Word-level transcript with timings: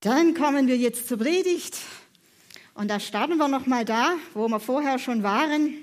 Dann 0.00 0.34
kommen 0.34 0.68
wir 0.68 0.76
jetzt 0.76 1.08
zur 1.08 1.18
Predigt 1.18 1.76
und 2.74 2.86
da 2.86 3.00
starten 3.00 3.36
wir 3.36 3.48
noch 3.48 3.66
mal 3.66 3.84
da, 3.84 4.14
wo 4.32 4.46
wir 4.46 4.60
vorher 4.60 5.00
schon 5.00 5.24
waren. 5.24 5.74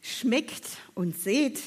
Schmeckt 0.00 0.64
und 0.94 1.18
seht, 1.18 1.60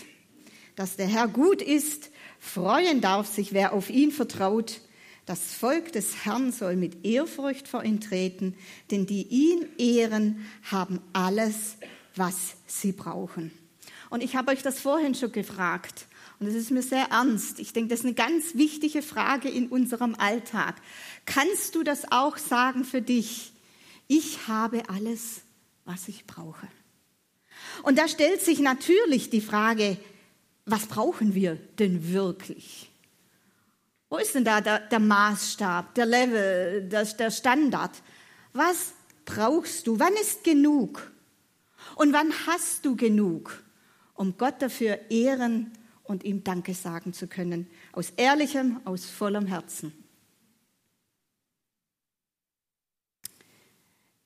dass 0.75 0.95
der 0.95 1.05
Herr 1.05 1.27
gut 1.27 1.61
ist, 1.61 2.09
freuen 2.39 3.01
darf 3.01 3.27
sich, 3.27 3.53
wer 3.53 3.71
auf 3.73 3.91
ihn 3.91 4.11
vertraut. 4.11 4.81
Das 5.27 5.53
Volk 5.53 5.91
des 5.91 6.25
Herrn 6.25 6.51
soll 6.51 6.75
mit 6.75 7.05
Ehrfurcht 7.05 7.67
vor 7.67 7.83
ihn 7.83 8.01
treten, 8.01 8.55
denn 8.89 9.05
die 9.05 9.27
ihn 9.27 9.67
ehren, 9.77 10.47
haben 10.71 11.01
alles, 11.13 11.77
was 12.15 12.55
sie 12.65 12.93
brauchen. 12.93 13.51
Und 14.09 14.23
ich 14.23 14.35
habe 14.35 14.51
euch 14.51 14.63
das 14.63 14.79
vorhin 14.79 15.13
schon 15.13 15.31
gefragt. 15.31 16.07
Und 16.39 16.47
das 16.47 16.55
ist 16.55 16.71
mir 16.71 16.83
sehr 16.83 17.05
ernst. 17.05 17.59
Ich 17.59 17.73
denke, 17.73 17.89
das 17.89 17.99
ist 17.99 18.05
eine 18.05 18.13
ganz 18.13 18.55
wichtige 18.55 19.01
Frage 19.01 19.49
in 19.49 19.67
unserem 19.67 20.15
Alltag. 20.15 20.75
Kannst 21.25 21.73
du 21.75 21.83
das 21.83 22.11
auch 22.11 22.37
sagen 22.37 22.85
für 22.85 23.01
dich? 23.01 23.53
Ich 24.07 24.47
habe 24.47 24.83
alles, 24.89 25.41
was 25.85 26.07
ich 26.07 26.27
brauche. 26.27 26.67
Und 27.83 27.97
da 27.97 28.07
stellt 28.07 28.41
sich 28.41 28.59
natürlich 28.59 29.29
die 29.29 29.41
Frage, 29.41 29.97
was 30.65 30.85
brauchen 30.85 31.33
wir 31.33 31.55
denn 31.79 32.11
wirklich? 32.13 32.91
Wo 34.09 34.17
ist 34.17 34.35
denn 34.35 34.45
da 34.45 34.61
der, 34.61 34.79
der 34.79 34.99
Maßstab, 34.99 35.95
der 35.95 36.05
Level, 36.05 36.83
der, 36.83 37.05
der 37.05 37.31
Standard? 37.31 37.91
Was 38.53 38.93
brauchst 39.25 39.87
du? 39.87 39.99
Wann 39.99 40.13
ist 40.13 40.43
genug? 40.43 41.11
Und 41.95 42.13
wann 42.13 42.31
hast 42.45 42.85
du 42.85 42.95
genug, 42.95 43.63
um 44.13 44.37
Gott 44.37 44.61
dafür 44.61 44.99
ehren 45.09 45.71
und 46.07 46.23
ihm 46.23 46.43
Danke 46.43 46.73
sagen 46.73 47.13
zu 47.13 47.27
können, 47.27 47.67
aus 47.91 48.11
ehrlichem, 48.17 48.79
aus 48.85 49.05
vollem 49.05 49.45
Herzen. 49.45 49.93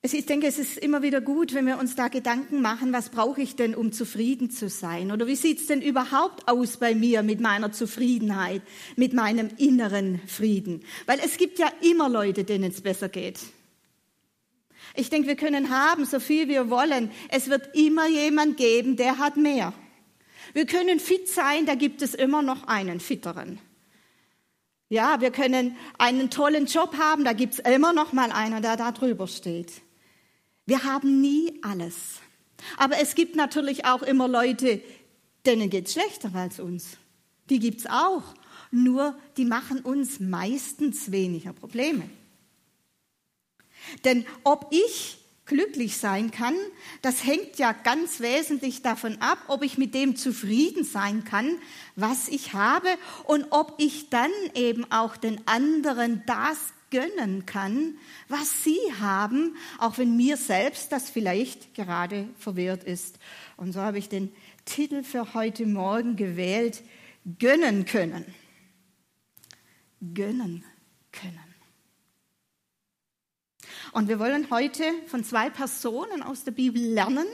Ich 0.04 0.26
denke, 0.26 0.48
es 0.48 0.58
ist 0.58 0.78
immer 0.78 1.02
wieder 1.02 1.20
gut, 1.20 1.54
wenn 1.54 1.64
wir 1.64 1.78
uns 1.78 1.94
da 1.94 2.08
Gedanken 2.08 2.60
machen, 2.60 2.92
was 2.92 3.10
brauche 3.10 3.40
ich 3.40 3.54
denn, 3.54 3.72
um 3.72 3.92
zufrieden 3.92 4.50
zu 4.50 4.68
sein? 4.68 5.12
Oder 5.12 5.28
wie 5.28 5.36
sieht 5.36 5.60
es 5.60 5.68
denn 5.68 5.80
überhaupt 5.80 6.48
aus 6.48 6.76
bei 6.76 6.96
mir 6.96 7.22
mit 7.22 7.40
meiner 7.40 7.70
Zufriedenheit, 7.70 8.62
mit 8.96 9.12
meinem 9.12 9.48
inneren 9.58 10.20
Frieden? 10.26 10.82
Weil 11.06 11.20
es 11.24 11.36
gibt 11.36 11.60
ja 11.60 11.70
immer 11.82 12.08
Leute, 12.08 12.42
denen 12.42 12.72
es 12.72 12.80
besser 12.80 13.08
geht. 13.08 13.38
Ich 14.96 15.08
denke, 15.08 15.28
wir 15.28 15.36
können 15.36 15.70
haben, 15.70 16.04
so 16.04 16.18
viel 16.18 16.48
wir 16.48 16.68
wollen. 16.68 17.12
Es 17.28 17.48
wird 17.48 17.76
immer 17.76 18.08
jemand 18.08 18.56
geben, 18.56 18.96
der 18.96 19.18
hat 19.18 19.36
mehr. 19.36 19.72
Wir 20.52 20.66
können 20.66 21.00
fit 21.00 21.28
sein, 21.28 21.66
da 21.66 21.74
gibt 21.74 22.02
es 22.02 22.14
immer 22.14 22.42
noch 22.42 22.64
einen 22.68 23.00
fitteren. 23.00 23.58
Ja, 24.88 25.20
wir 25.20 25.30
können 25.30 25.76
einen 25.98 26.28
tollen 26.28 26.66
Job 26.66 26.96
haben, 26.98 27.24
da 27.24 27.32
gibt 27.32 27.54
es 27.54 27.58
immer 27.60 27.92
noch 27.92 28.12
mal 28.12 28.30
einer, 28.30 28.60
der 28.60 28.76
da 28.76 28.92
drüber 28.92 29.26
steht. 29.26 29.72
Wir 30.66 30.84
haben 30.84 31.20
nie 31.20 31.58
alles. 31.62 32.20
Aber 32.76 32.98
es 32.98 33.14
gibt 33.14 33.34
natürlich 33.34 33.84
auch 33.84 34.02
immer 34.02 34.28
Leute, 34.28 34.82
denen 35.46 35.70
geht 35.70 35.86
es 35.86 35.94
schlechter 35.94 36.30
als 36.34 36.60
uns. 36.60 36.98
Die 37.48 37.58
gibt 37.58 37.80
es 37.80 37.86
auch. 37.86 38.22
Nur 38.70 39.18
die 39.36 39.44
machen 39.44 39.80
uns 39.80 40.20
meistens 40.20 41.10
weniger 41.10 41.52
Probleme. 41.52 42.08
Denn 44.04 44.24
ob 44.44 44.68
ich 44.70 45.18
glücklich 45.52 45.98
sein 45.98 46.30
kann, 46.30 46.54
das 47.02 47.24
hängt 47.24 47.58
ja 47.58 47.72
ganz 47.72 48.20
wesentlich 48.20 48.82
davon 48.82 49.20
ab, 49.20 49.38
ob 49.48 49.62
ich 49.62 49.76
mit 49.76 49.94
dem 49.94 50.16
zufrieden 50.16 50.84
sein 50.84 51.24
kann, 51.24 51.58
was 51.94 52.28
ich 52.28 52.54
habe 52.54 52.88
und 53.24 53.46
ob 53.50 53.74
ich 53.78 54.08
dann 54.08 54.30
eben 54.54 54.90
auch 54.90 55.16
den 55.16 55.46
anderen 55.46 56.22
das 56.26 56.58
gönnen 56.90 57.46
kann, 57.46 57.98
was 58.28 58.64
sie 58.64 58.78
haben, 59.00 59.56
auch 59.78 59.98
wenn 59.98 60.16
mir 60.16 60.36
selbst 60.36 60.92
das 60.92 61.10
vielleicht 61.10 61.74
gerade 61.74 62.28
verwehrt 62.38 62.84
ist. 62.84 63.18
Und 63.56 63.72
so 63.72 63.80
habe 63.80 63.98
ich 63.98 64.08
den 64.08 64.32
Titel 64.64 65.02
für 65.02 65.34
heute 65.34 65.66
Morgen 65.66 66.16
gewählt, 66.16 66.82
gönnen 67.38 67.84
können. 67.84 68.24
Gönnen 70.00 70.64
können. 71.12 71.41
Und 73.92 74.08
wir 74.08 74.18
wollen 74.18 74.48
heute 74.50 74.84
von 75.06 75.22
zwei 75.22 75.50
Personen 75.50 76.22
aus 76.22 76.44
der 76.44 76.52
Bibel 76.52 76.82
lernen, 76.82 77.26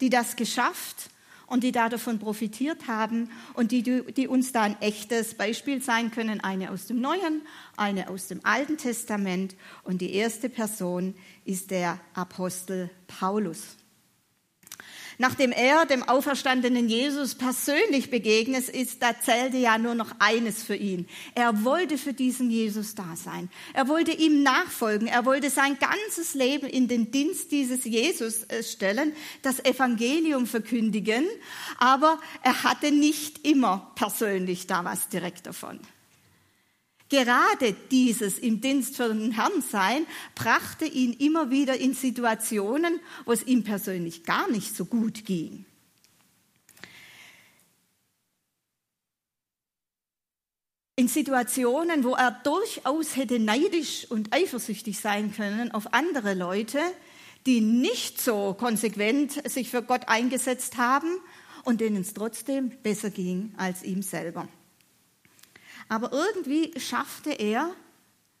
die 0.00 0.08
das 0.08 0.36
geschafft 0.36 1.10
und 1.48 1.64
die 1.64 1.72
da 1.72 1.88
davon 1.88 2.20
profitiert 2.20 2.86
haben 2.86 3.30
und 3.54 3.72
die, 3.72 3.82
die 3.82 4.28
uns 4.28 4.52
da 4.52 4.62
ein 4.62 4.80
echtes 4.80 5.34
Beispiel 5.34 5.82
sein 5.82 6.12
können. 6.12 6.40
Eine 6.40 6.70
aus 6.70 6.86
dem 6.86 7.00
Neuen, 7.00 7.42
eine 7.76 8.08
aus 8.08 8.28
dem 8.28 8.40
Alten 8.44 8.78
Testament. 8.78 9.56
Und 9.82 10.00
die 10.00 10.14
erste 10.14 10.48
Person 10.48 11.14
ist 11.44 11.72
der 11.72 11.98
Apostel 12.14 12.88
Paulus. 13.08 13.76
Nachdem 15.18 15.52
er 15.52 15.86
dem 15.86 16.02
auferstandenen 16.02 16.88
Jesus 16.88 17.34
persönlich 17.34 18.10
begegnet 18.10 18.68
ist, 18.68 19.02
da 19.02 19.18
zählte 19.18 19.56
ja 19.56 19.78
nur 19.78 19.94
noch 19.94 20.12
eines 20.18 20.62
für 20.62 20.76
ihn. 20.76 21.08
Er 21.34 21.64
wollte 21.64 21.96
für 21.96 22.12
diesen 22.12 22.50
Jesus 22.50 22.94
da 22.94 23.16
sein. 23.16 23.48
Er 23.72 23.88
wollte 23.88 24.12
ihm 24.12 24.42
nachfolgen. 24.42 25.08
Er 25.08 25.24
wollte 25.24 25.50
sein 25.50 25.78
ganzes 25.78 26.34
Leben 26.34 26.66
in 26.66 26.88
den 26.88 27.10
Dienst 27.10 27.50
dieses 27.50 27.84
Jesus 27.84 28.44
äh, 28.44 28.62
stellen, 28.62 29.12
das 29.42 29.64
Evangelium 29.64 30.46
verkündigen. 30.46 31.24
Aber 31.78 32.20
er 32.42 32.62
hatte 32.62 32.92
nicht 32.92 33.46
immer 33.46 33.92
persönlich 33.94 34.66
da 34.66 34.84
was 34.84 35.08
direkt 35.08 35.46
davon. 35.46 35.80
Gerade 37.08 37.72
dieses 37.90 38.38
im 38.38 38.60
Dienst 38.60 38.96
für 38.96 39.08
den 39.08 39.32
Herrn 39.32 39.62
sein 39.62 40.06
brachte 40.34 40.84
ihn 40.84 41.12
immer 41.12 41.50
wieder 41.50 41.78
in 41.78 41.94
Situationen, 41.94 43.00
wo 43.24 43.32
es 43.32 43.46
ihm 43.46 43.62
persönlich 43.62 44.24
gar 44.24 44.50
nicht 44.50 44.74
so 44.74 44.86
gut 44.86 45.24
ging. 45.24 45.64
In 50.98 51.08
Situationen, 51.08 52.04
wo 52.04 52.14
er 52.14 52.30
durchaus 52.30 53.16
hätte 53.16 53.38
neidisch 53.38 54.06
und 54.10 54.32
eifersüchtig 54.32 54.98
sein 54.98 55.32
können 55.32 55.70
auf 55.70 55.92
andere 55.92 56.32
Leute, 56.32 56.80
die 57.44 57.60
nicht 57.60 58.20
so 58.20 58.54
konsequent 58.54 59.48
sich 59.48 59.70
für 59.70 59.82
Gott 59.82 60.08
eingesetzt 60.08 60.78
haben 60.78 61.20
und 61.64 61.80
denen 61.80 62.00
es 62.00 62.14
trotzdem 62.14 62.70
besser 62.82 63.10
ging 63.10 63.54
als 63.58 63.82
ihm 63.82 64.02
selber. 64.02 64.48
Aber 65.88 66.12
irgendwie 66.12 66.72
schaffte 66.78 67.30
er, 67.30 67.70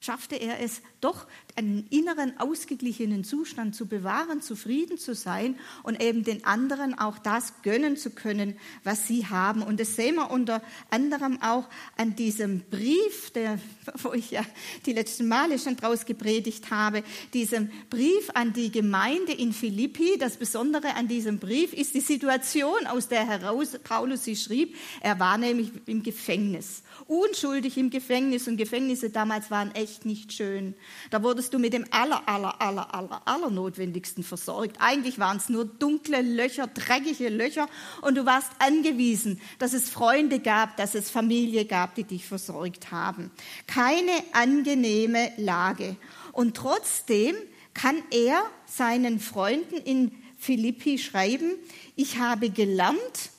schaffte 0.00 0.36
er 0.36 0.60
es 0.60 0.82
doch, 1.06 1.26
einen 1.54 1.86
inneren 1.90 2.38
ausgeglichenen 2.38 3.22
Zustand 3.22 3.76
zu 3.76 3.86
bewahren, 3.86 4.42
zufrieden 4.42 4.98
zu 4.98 5.14
sein 5.14 5.56
und 5.84 6.02
eben 6.02 6.24
den 6.24 6.44
anderen 6.44 6.98
auch 6.98 7.18
das 7.18 7.62
gönnen 7.62 7.96
zu 7.96 8.10
können, 8.10 8.58
was 8.82 9.06
sie 9.06 9.26
haben. 9.26 9.62
Und 9.62 9.78
das 9.78 9.94
sehen 9.94 10.16
wir 10.16 10.30
unter 10.32 10.60
anderem 10.90 11.40
auch 11.40 11.68
an 11.96 12.16
diesem 12.16 12.60
Brief, 12.70 13.30
der, 13.30 13.58
wo 14.02 14.12
ich 14.12 14.32
ja 14.32 14.44
die 14.84 14.92
letzten 14.92 15.28
Male 15.28 15.58
schon 15.60 15.76
draus 15.76 16.04
gepredigt 16.04 16.70
habe, 16.72 17.04
diesem 17.32 17.70
Brief 17.88 18.30
an 18.34 18.52
die 18.52 18.72
Gemeinde 18.72 19.32
in 19.32 19.52
Philippi. 19.52 20.18
Das 20.18 20.36
Besondere 20.36 20.94
an 20.96 21.06
diesem 21.06 21.38
Brief 21.38 21.72
ist 21.72 21.94
die 21.94 22.00
Situation, 22.00 22.86
aus 22.88 23.06
der 23.08 23.26
heraus 23.26 23.78
Paulus 23.84 24.24
sie 24.24 24.36
schrieb. 24.36 24.74
Er 25.00 25.20
war 25.20 25.38
nämlich 25.38 25.70
im 25.86 26.02
Gefängnis 26.02 26.82
unschuldig 27.06 27.76
im 27.76 27.90
Gefängnis 27.90 28.48
und 28.48 28.56
Gefängnisse 28.56 29.10
damals 29.10 29.50
waren 29.50 29.74
echt 29.74 30.04
nicht 30.04 30.32
schön. 30.32 30.74
Da 31.10 31.22
wurdest 31.22 31.54
du 31.54 31.58
mit 31.58 31.72
dem 31.72 31.84
aller, 31.90 32.28
aller, 32.28 32.60
aller, 32.60 32.94
aller, 32.94 33.22
aller 33.24 33.50
Notwendigsten 33.50 34.22
versorgt. 34.22 34.76
Eigentlich 34.80 35.18
waren 35.18 35.36
es 35.36 35.48
nur 35.48 35.64
dunkle 35.64 36.22
Löcher, 36.22 36.66
dreckige 36.66 37.28
Löcher 37.28 37.68
und 38.02 38.16
du 38.16 38.26
warst 38.26 38.50
angewiesen, 38.58 39.40
dass 39.58 39.72
es 39.72 39.90
Freunde 39.90 40.40
gab, 40.40 40.76
dass 40.76 40.94
es 40.94 41.10
Familie 41.10 41.64
gab, 41.64 41.94
die 41.94 42.04
dich 42.04 42.26
versorgt 42.26 42.90
haben. 42.90 43.30
Keine 43.66 44.12
angenehme 44.32 45.32
Lage. 45.36 45.96
Und 46.32 46.56
trotzdem 46.56 47.36
kann 47.74 48.02
er 48.10 48.42
seinen 48.66 49.20
Freunden 49.20 49.76
in 49.76 50.12
Philippi 50.38 50.98
schreiben, 50.98 51.52
ich 51.94 52.18
habe 52.18 52.50
gelernt, 52.50 53.30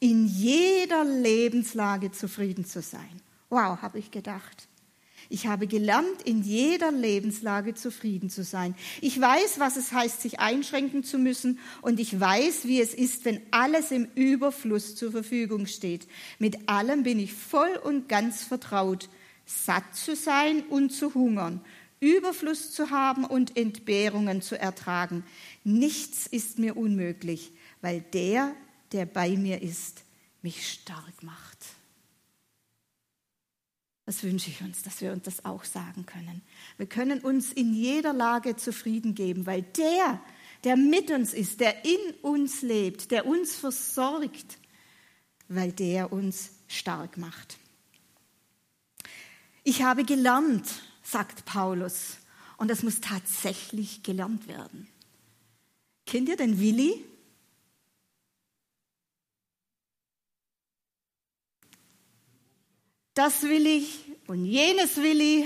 in 0.00 0.26
jeder 0.26 1.04
Lebenslage 1.04 2.12
zufrieden 2.12 2.64
zu 2.64 2.82
sein. 2.82 3.22
Wow, 3.48 3.80
habe 3.80 3.98
ich 3.98 4.10
gedacht. 4.10 4.68
Ich 5.34 5.48
habe 5.48 5.66
gelernt, 5.66 6.22
in 6.24 6.44
jeder 6.44 6.92
Lebenslage 6.92 7.74
zufrieden 7.74 8.30
zu 8.30 8.44
sein. 8.44 8.76
Ich 9.00 9.20
weiß, 9.20 9.58
was 9.58 9.76
es 9.76 9.90
heißt, 9.90 10.22
sich 10.22 10.38
einschränken 10.38 11.02
zu 11.02 11.18
müssen 11.18 11.58
und 11.82 11.98
ich 11.98 12.20
weiß, 12.20 12.66
wie 12.66 12.80
es 12.80 12.94
ist, 12.94 13.24
wenn 13.24 13.40
alles 13.50 13.90
im 13.90 14.06
Überfluss 14.14 14.94
zur 14.94 15.10
Verfügung 15.10 15.66
steht. 15.66 16.06
Mit 16.38 16.68
allem 16.68 17.02
bin 17.02 17.18
ich 17.18 17.32
voll 17.32 17.80
und 17.82 18.08
ganz 18.08 18.44
vertraut, 18.44 19.08
satt 19.44 19.96
zu 19.96 20.14
sein 20.14 20.62
und 20.70 20.90
zu 20.90 21.14
hungern, 21.14 21.64
Überfluss 21.98 22.70
zu 22.70 22.90
haben 22.90 23.24
und 23.24 23.56
Entbehrungen 23.56 24.40
zu 24.40 24.56
ertragen. 24.56 25.24
Nichts 25.64 26.28
ist 26.28 26.60
mir 26.60 26.76
unmöglich, 26.76 27.50
weil 27.80 28.02
der, 28.12 28.54
der 28.92 29.04
bei 29.04 29.30
mir 29.30 29.62
ist, 29.62 30.04
mich 30.42 30.70
stark 30.70 31.24
macht. 31.24 31.53
Das 34.06 34.22
wünsche 34.22 34.50
ich 34.50 34.60
uns, 34.60 34.82
dass 34.82 35.00
wir 35.00 35.12
uns 35.12 35.22
das 35.22 35.44
auch 35.44 35.64
sagen 35.64 36.04
können. 36.04 36.42
Wir 36.76 36.86
können 36.86 37.20
uns 37.20 37.52
in 37.52 37.72
jeder 37.72 38.12
Lage 38.12 38.56
zufrieden 38.56 39.14
geben, 39.14 39.46
weil 39.46 39.62
der, 39.62 40.20
der 40.64 40.76
mit 40.76 41.10
uns 41.10 41.32
ist, 41.32 41.60
der 41.60 41.84
in 41.84 42.14
uns 42.20 42.60
lebt, 42.62 43.10
der 43.10 43.26
uns 43.26 43.54
versorgt, 43.54 44.58
weil 45.48 45.72
der 45.72 46.12
uns 46.12 46.50
stark 46.68 47.16
macht. 47.16 47.58
Ich 49.62 49.82
habe 49.82 50.04
gelernt, 50.04 50.66
sagt 51.02 51.46
Paulus, 51.46 52.18
und 52.58 52.68
das 52.68 52.82
muss 52.82 53.00
tatsächlich 53.00 54.02
gelernt 54.02 54.46
werden. 54.46 54.88
Kennt 56.06 56.28
ihr 56.28 56.36
den 56.36 56.60
Willi? 56.60 57.04
Das 63.14 63.42
will 63.44 63.66
ich 63.66 64.04
und 64.26 64.44
jenes 64.44 64.96
will 64.96 65.20
ich. 65.20 65.44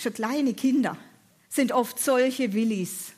Schon 0.00 0.14
kleine 0.14 0.54
Kinder 0.54 0.96
sind 1.50 1.72
oft 1.72 1.98
solche 1.98 2.54
Willis. 2.54 3.12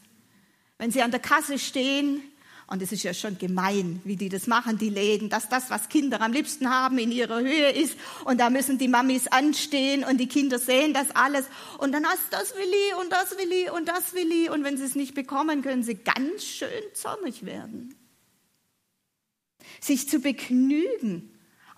Wenn 0.79 0.91
sie 0.91 1.03
an 1.03 1.13
der 1.13 1.21
Kasse 1.21 1.59
stehen, 1.61 2.21
und 2.67 2.81
es 2.81 2.91
ist 2.91 3.03
ja 3.03 3.13
schon 3.13 3.37
gemein, 3.37 4.01
wie 4.05 4.17
die 4.17 4.31
das 4.31 4.47
machen, 4.47 4.79
die 4.79 4.89
Läden, 4.89 5.29
dass 5.29 5.49
das, 5.49 5.69
was 5.69 5.91
Kinder 5.91 6.23
am 6.23 6.33
liebsten 6.33 6.71
haben, 6.71 6.97
in 6.99 7.13
ihrer 7.13 7.41
Höhe 7.41 7.71
ist. 7.71 7.99
Und 8.25 8.41
da 8.41 8.49
müssen 8.49 8.79
die 8.79 8.89
Mamis 8.89 9.29
anstehen 9.29 10.05
und 10.05 10.17
die 10.17 10.27
Kinder 10.27 10.59
sehen 10.59 10.95
das 10.95 11.11
alles. 11.11 11.45
Und 11.79 11.93
dann 11.93 12.07
hast 12.07 12.33
das 12.33 12.57
will 12.57 12.73
ich 12.89 12.97
und 12.99 13.13
das 13.13 13.37
will 13.39 13.53
ich 13.53 13.71
und 13.71 13.89
das 13.89 14.15
will 14.15 14.33
ich. 14.33 14.51
Und 14.51 14.65
wenn 14.65 14.79
sie 14.79 14.85
es 14.85 14.95
nicht 14.95 15.15
bekommen, 15.15 15.61
können 15.61 15.83
sie 15.83 15.97
ganz 15.97 16.45
schön 16.45 16.83
zornig 16.95 17.45
werden. 17.45 17.95
Sich 19.81 20.09
zu 20.09 20.21
begnügen 20.21 21.32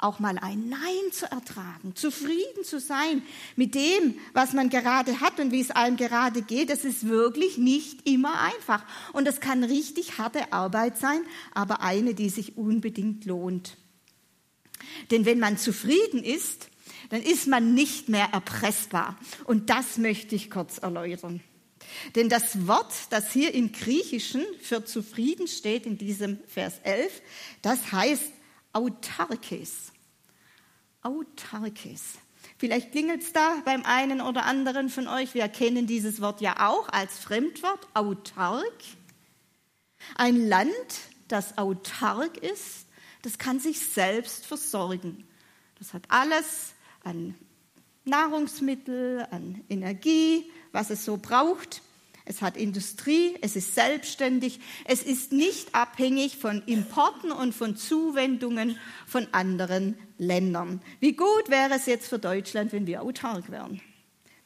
auch 0.04 0.20
mal 0.20 0.38
ein 0.38 0.68
Nein 0.68 1.12
zu 1.12 1.30
ertragen, 1.30 1.96
zufrieden 1.96 2.62
zu 2.62 2.78
sein 2.78 3.22
mit 3.56 3.74
dem, 3.74 4.18
was 4.34 4.52
man 4.52 4.68
gerade 4.68 5.20
hat 5.20 5.40
und 5.40 5.50
wie 5.50 5.60
es 5.60 5.70
einem 5.70 5.96
gerade 5.96 6.42
geht, 6.42 6.70
das 6.70 6.84
ist 6.84 7.08
wirklich 7.08 7.58
nicht 7.58 8.06
immer 8.08 8.40
einfach. 8.40 8.84
Und 9.12 9.26
das 9.26 9.40
kann 9.40 9.64
richtig 9.64 10.18
harte 10.18 10.52
Arbeit 10.52 10.98
sein, 10.98 11.20
aber 11.54 11.80
eine, 11.80 12.14
die 12.14 12.28
sich 12.28 12.56
unbedingt 12.56 13.24
lohnt. 13.24 13.76
Denn 15.10 15.24
wenn 15.24 15.38
man 15.38 15.56
zufrieden 15.56 16.22
ist, 16.22 16.68
dann 17.08 17.22
ist 17.22 17.46
man 17.46 17.74
nicht 17.74 18.08
mehr 18.08 18.28
erpressbar. 18.32 19.18
Und 19.44 19.70
das 19.70 19.96
möchte 19.98 20.34
ich 20.34 20.50
kurz 20.50 20.78
erläutern. 20.78 21.40
Denn 22.14 22.28
das 22.28 22.66
Wort, 22.66 22.92
das 23.10 23.32
hier 23.32 23.54
im 23.54 23.72
Griechischen 23.72 24.44
für 24.60 24.84
zufrieden 24.84 25.48
steht, 25.48 25.86
in 25.86 25.96
diesem 25.96 26.38
Vers 26.48 26.74
11, 26.82 27.22
das 27.62 27.92
heißt 27.92 28.32
autarkes 28.72 29.93
autarkes. 31.04 32.18
Vielleicht 32.58 32.92
klingelt 32.92 33.22
es 33.22 33.32
da 33.32 33.62
beim 33.64 33.84
einen 33.84 34.20
oder 34.20 34.44
anderen 34.44 34.88
von 34.88 35.06
euch. 35.06 35.34
Wir 35.34 35.48
kennen 35.48 35.86
dieses 35.86 36.20
Wort 36.20 36.40
ja 36.40 36.68
auch 36.68 36.88
als 36.88 37.18
Fremdwort, 37.18 37.86
autark. 37.94 38.72
Ein 40.16 40.48
Land, 40.48 40.72
das 41.28 41.58
autark 41.58 42.36
ist, 42.38 42.86
das 43.22 43.38
kann 43.38 43.58
sich 43.58 43.80
selbst 43.80 44.46
versorgen. 44.46 45.24
Das 45.78 45.94
hat 45.94 46.04
alles 46.08 46.74
an 47.02 47.34
Nahrungsmittel, 48.04 49.26
an 49.30 49.64
Energie, 49.68 50.50
was 50.72 50.90
es 50.90 51.04
so 51.04 51.16
braucht. 51.16 51.82
Es 52.26 52.40
hat 52.40 52.56
Industrie, 52.56 53.36
es 53.42 53.54
ist 53.54 53.74
selbstständig, 53.74 54.60
es 54.86 55.02
ist 55.02 55.32
nicht 55.32 55.74
abhängig 55.74 56.38
von 56.38 56.62
Importen 56.66 57.30
und 57.30 57.54
von 57.54 57.76
Zuwendungen 57.76 58.78
von 59.06 59.26
anderen 59.32 59.98
Ländern. 60.16 60.80
Wie 61.00 61.12
gut 61.12 61.50
wäre 61.50 61.74
es 61.74 61.84
jetzt 61.84 62.08
für 62.08 62.18
Deutschland, 62.18 62.72
wenn 62.72 62.86
wir 62.86 63.02
autark 63.02 63.50
wären? 63.50 63.82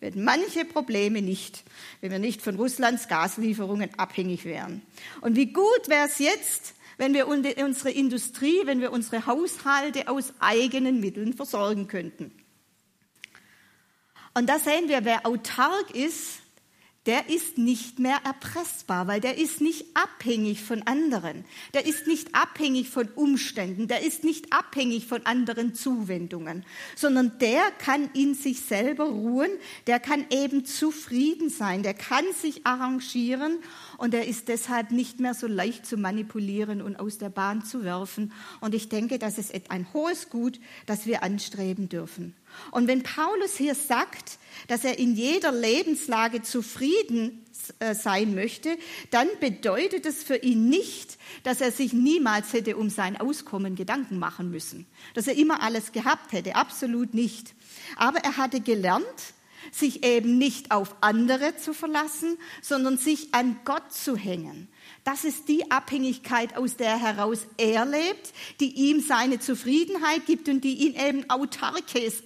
Wir 0.00 0.08
hätten 0.08 0.24
manche 0.24 0.64
Probleme 0.64 1.22
nicht, 1.22 1.64
wenn 2.00 2.10
wir 2.10 2.18
nicht 2.18 2.42
von 2.42 2.56
Russlands 2.56 3.08
Gaslieferungen 3.08 3.90
abhängig 3.96 4.44
wären. 4.44 4.82
Und 5.20 5.36
wie 5.36 5.52
gut 5.52 5.88
wäre 5.88 6.06
es 6.06 6.18
jetzt, 6.18 6.74
wenn 6.98 7.14
wir 7.14 7.28
unsere 7.28 7.90
Industrie, 7.90 8.60
wenn 8.64 8.80
wir 8.80 8.92
unsere 8.92 9.26
Haushalte 9.26 10.08
aus 10.08 10.34
eigenen 10.40 11.00
Mitteln 11.00 11.32
versorgen 11.32 11.86
könnten. 11.86 12.32
Und 14.34 14.48
da 14.48 14.58
sehen 14.58 14.88
wir, 14.88 15.04
wer 15.04 15.26
autark 15.26 15.92
ist, 15.92 16.40
der 17.08 17.30
ist 17.30 17.56
nicht 17.56 17.98
mehr 17.98 18.20
erpressbar, 18.22 19.06
weil 19.06 19.20
der 19.20 19.38
ist 19.38 19.62
nicht 19.62 19.86
abhängig 19.94 20.62
von 20.62 20.82
anderen. 20.82 21.46
Der 21.72 21.86
ist 21.86 22.06
nicht 22.06 22.34
abhängig 22.34 22.90
von 22.90 23.08
Umständen. 23.08 23.88
Der 23.88 24.02
ist 24.02 24.24
nicht 24.24 24.52
abhängig 24.52 25.06
von 25.06 25.24
anderen 25.24 25.74
Zuwendungen, 25.74 26.66
sondern 26.96 27.38
der 27.38 27.62
kann 27.78 28.10
in 28.12 28.34
sich 28.34 28.60
selber 28.60 29.04
ruhen. 29.04 29.48
Der 29.86 30.00
kann 30.00 30.26
eben 30.28 30.66
zufrieden 30.66 31.48
sein. 31.48 31.82
Der 31.82 31.94
kann 31.94 32.26
sich 32.42 32.66
arrangieren 32.66 33.56
und 33.96 34.12
er 34.12 34.26
ist 34.26 34.48
deshalb 34.48 34.90
nicht 34.90 35.18
mehr 35.18 35.32
so 35.32 35.46
leicht 35.46 35.86
zu 35.86 35.96
manipulieren 35.96 36.82
und 36.82 37.00
aus 37.00 37.16
der 37.16 37.30
Bahn 37.30 37.64
zu 37.64 37.84
werfen. 37.84 38.32
Und 38.60 38.74
ich 38.74 38.90
denke, 38.90 39.18
das 39.18 39.38
ist 39.38 39.70
ein 39.70 39.86
hohes 39.94 40.28
Gut, 40.28 40.60
das 40.84 41.06
wir 41.06 41.22
anstreben 41.22 41.88
dürfen. 41.88 42.34
Und 42.70 42.88
wenn 42.88 43.02
Paulus 43.02 43.56
hier 43.56 43.74
sagt, 43.74 44.38
dass 44.66 44.84
er 44.84 44.98
in 44.98 45.14
jeder 45.14 45.52
Lebenslage 45.52 46.42
zufrieden 46.42 47.44
äh, 47.78 47.94
sein 47.94 48.34
möchte, 48.34 48.76
dann 49.10 49.28
bedeutet 49.40 50.06
es 50.06 50.22
für 50.22 50.36
ihn 50.36 50.68
nicht, 50.68 51.18
dass 51.42 51.60
er 51.60 51.72
sich 51.72 51.92
niemals 51.92 52.52
hätte 52.52 52.76
um 52.76 52.90
sein 52.90 53.18
Auskommen 53.18 53.76
Gedanken 53.76 54.18
machen 54.18 54.50
müssen, 54.50 54.86
dass 55.14 55.26
er 55.26 55.36
immer 55.36 55.62
alles 55.62 55.92
gehabt 55.92 56.32
hätte, 56.32 56.56
absolut 56.56 57.14
nicht. 57.14 57.54
Aber 57.96 58.18
er 58.20 58.36
hatte 58.36 58.60
gelernt, 58.60 59.04
sich 59.72 60.04
eben 60.04 60.38
nicht 60.38 60.70
auf 60.70 60.96
andere 61.00 61.56
zu 61.56 61.74
verlassen, 61.74 62.38
sondern 62.62 62.96
sich 62.96 63.34
an 63.34 63.58
Gott 63.64 63.92
zu 63.92 64.16
hängen. 64.16 64.68
Das 65.04 65.24
ist 65.24 65.48
die 65.48 65.70
Abhängigkeit, 65.70 66.56
aus 66.56 66.76
der 66.76 66.98
heraus 66.98 67.46
er 67.56 67.84
lebt, 67.84 68.32
die 68.60 68.72
ihm 68.88 69.00
seine 69.00 69.40
Zufriedenheit 69.40 70.26
gibt 70.26 70.48
und 70.48 70.62
die 70.62 70.86
ihn 70.86 70.94
eben 70.94 71.28
autark 71.30 71.94
ist, 71.94 72.24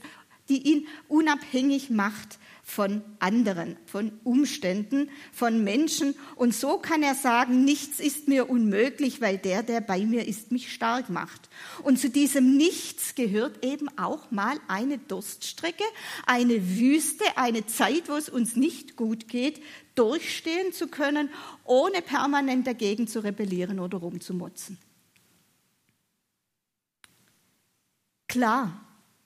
die 0.49 0.69
ihn 0.69 0.87
unabhängig 1.09 1.91
macht 1.91 2.39
von 2.65 3.03
anderen, 3.19 3.77
von 3.87 4.13
Umständen, 4.23 5.11
von 5.33 5.65
Menschen. 5.65 6.15
Und 6.37 6.55
so 6.55 6.79
kann 6.79 7.03
er 7.03 7.15
sagen, 7.15 7.65
nichts 7.65 7.99
ist 7.99 8.29
mir 8.29 8.49
unmöglich, 8.49 9.21
weil 9.21 9.37
der, 9.37 9.63
der 9.63 9.81
bei 9.81 10.07
mir 10.07 10.27
ist, 10.27 10.53
mich 10.53 10.73
stark 10.73 11.11
macht. 11.11 11.51
Und 11.83 11.99
zu 11.99 12.09
diesem 12.09 12.57
Nichts 12.57 13.15
gehört 13.15 13.65
eben 13.65 13.89
auch 13.99 14.31
mal 14.31 14.57
eine 14.69 14.99
Durststrecke, 14.99 15.85
eine 16.25 16.79
Wüste, 16.79 17.25
eine 17.37 17.67
Zeit, 17.67 18.09
wo 18.09 18.15
es 18.15 18.29
uns 18.29 18.55
nicht 18.55 18.97
gut 18.97 19.29
geht, 19.29 19.61
durchstehen 19.95 20.73
zu 20.73 20.87
können, 20.87 21.31
ohne 21.65 22.01
permanent 22.01 22.67
dagegen 22.67 23.09
zu 23.09 23.25
rebellieren 23.25 23.81
oder 23.81 23.99
rumzumotzen. 23.99 24.79
Klar 28.29 28.81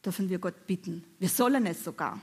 dürfen 0.06 0.30
wir 0.30 0.38
Gott 0.38 0.66
bitten. 0.66 1.04
Wir 1.18 1.28
sollen 1.28 1.66
es 1.66 1.84
sogar. 1.84 2.20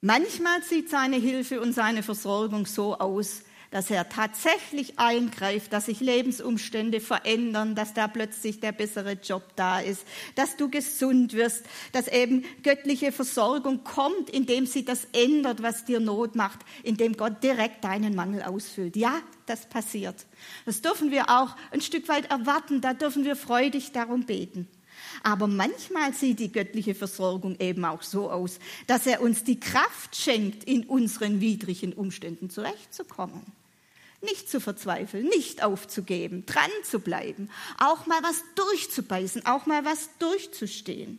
Manchmal 0.00 0.62
sieht 0.62 0.90
seine 0.90 1.16
Hilfe 1.16 1.60
und 1.60 1.72
seine 1.72 2.02
Versorgung 2.02 2.66
so 2.66 2.98
aus, 2.98 3.42
dass 3.70 3.90
er 3.90 4.08
tatsächlich 4.08 5.00
eingreift, 5.00 5.72
dass 5.72 5.86
sich 5.86 5.98
Lebensumstände 5.98 7.00
verändern, 7.00 7.74
dass 7.74 7.92
da 7.92 8.06
plötzlich 8.06 8.60
der 8.60 8.70
bessere 8.70 9.14
Job 9.14 9.42
da 9.56 9.80
ist, 9.80 10.06
dass 10.36 10.56
du 10.56 10.70
gesund 10.70 11.32
wirst, 11.32 11.64
dass 11.90 12.06
eben 12.06 12.44
göttliche 12.62 13.10
Versorgung 13.10 13.82
kommt, 13.82 14.30
indem 14.30 14.66
sie 14.66 14.84
das 14.84 15.08
ändert, 15.12 15.60
was 15.60 15.84
dir 15.84 15.98
Not 15.98 16.36
macht, 16.36 16.60
indem 16.84 17.16
Gott 17.16 17.42
direkt 17.42 17.82
deinen 17.82 18.14
Mangel 18.14 18.42
ausfüllt. 18.42 18.94
Ja, 18.94 19.20
das 19.46 19.68
passiert. 19.68 20.24
Das 20.66 20.82
dürfen 20.82 21.10
wir 21.10 21.28
auch 21.28 21.56
ein 21.72 21.80
Stück 21.80 22.08
weit 22.08 22.30
erwarten, 22.30 22.80
da 22.80 22.94
dürfen 22.94 23.24
wir 23.24 23.34
freudig 23.34 23.90
darum 23.90 24.24
beten. 24.24 24.68
Aber 25.22 25.46
manchmal 25.46 26.12
sieht 26.12 26.38
die 26.38 26.52
göttliche 26.52 26.94
Versorgung 26.94 27.56
eben 27.60 27.84
auch 27.84 28.02
so 28.02 28.30
aus, 28.30 28.58
dass 28.86 29.06
er 29.06 29.20
uns 29.20 29.44
die 29.44 29.60
Kraft 29.60 30.16
schenkt, 30.16 30.64
in 30.64 30.84
unseren 30.84 31.40
widrigen 31.40 31.92
Umständen 31.92 32.50
zurechtzukommen. 32.50 33.42
Nicht 34.22 34.48
zu 34.48 34.60
verzweifeln, 34.60 35.26
nicht 35.26 35.62
aufzugeben, 35.62 36.46
dran 36.46 36.70
zu 36.82 37.00
bleiben, 37.00 37.50
auch 37.78 38.06
mal 38.06 38.22
was 38.22 38.42
durchzubeißen, 38.54 39.44
auch 39.46 39.66
mal 39.66 39.84
was 39.84 40.08
durchzustehen. 40.18 41.18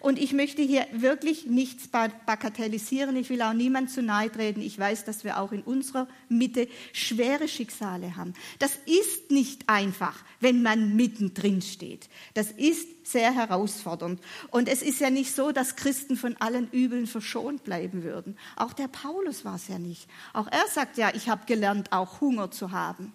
Und 0.00 0.18
ich 0.18 0.32
möchte 0.32 0.62
hier 0.62 0.86
wirklich 0.92 1.46
nichts 1.46 1.88
bagatellisieren. 1.88 3.16
Ich 3.16 3.30
will 3.30 3.42
auch 3.42 3.52
niemand 3.52 3.90
zu 3.90 4.02
nahe 4.02 4.30
treten. 4.30 4.60
Ich 4.60 4.78
weiß, 4.78 5.04
dass 5.04 5.24
wir 5.24 5.38
auch 5.38 5.52
in 5.52 5.62
unserer 5.62 6.08
Mitte 6.28 6.68
schwere 6.92 7.48
Schicksale 7.48 8.16
haben. 8.16 8.34
Das 8.58 8.78
ist 8.86 9.30
nicht 9.30 9.68
einfach, 9.68 10.24
wenn 10.40 10.62
man 10.62 10.96
mittendrin 10.96 11.62
steht. 11.62 12.08
Das 12.34 12.50
ist 12.50 13.06
sehr 13.06 13.34
herausfordernd. 13.34 14.20
Und 14.50 14.68
es 14.68 14.82
ist 14.82 15.00
ja 15.00 15.10
nicht 15.10 15.34
so, 15.34 15.52
dass 15.52 15.76
Christen 15.76 16.16
von 16.16 16.36
allen 16.38 16.70
Übeln 16.70 17.06
verschont 17.06 17.64
bleiben 17.64 18.02
würden. 18.02 18.38
Auch 18.56 18.72
der 18.72 18.88
Paulus 18.88 19.44
war 19.44 19.56
es 19.56 19.68
ja 19.68 19.78
nicht. 19.78 20.08
Auch 20.32 20.46
er 20.50 20.66
sagt 20.72 20.96
ja, 20.96 21.14
ich 21.14 21.28
habe 21.28 21.46
gelernt, 21.46 21.92
auch 21.92 22.20
Hunger 22.20 22.50
zu 22.50 22.72
haben. 22.72 23.12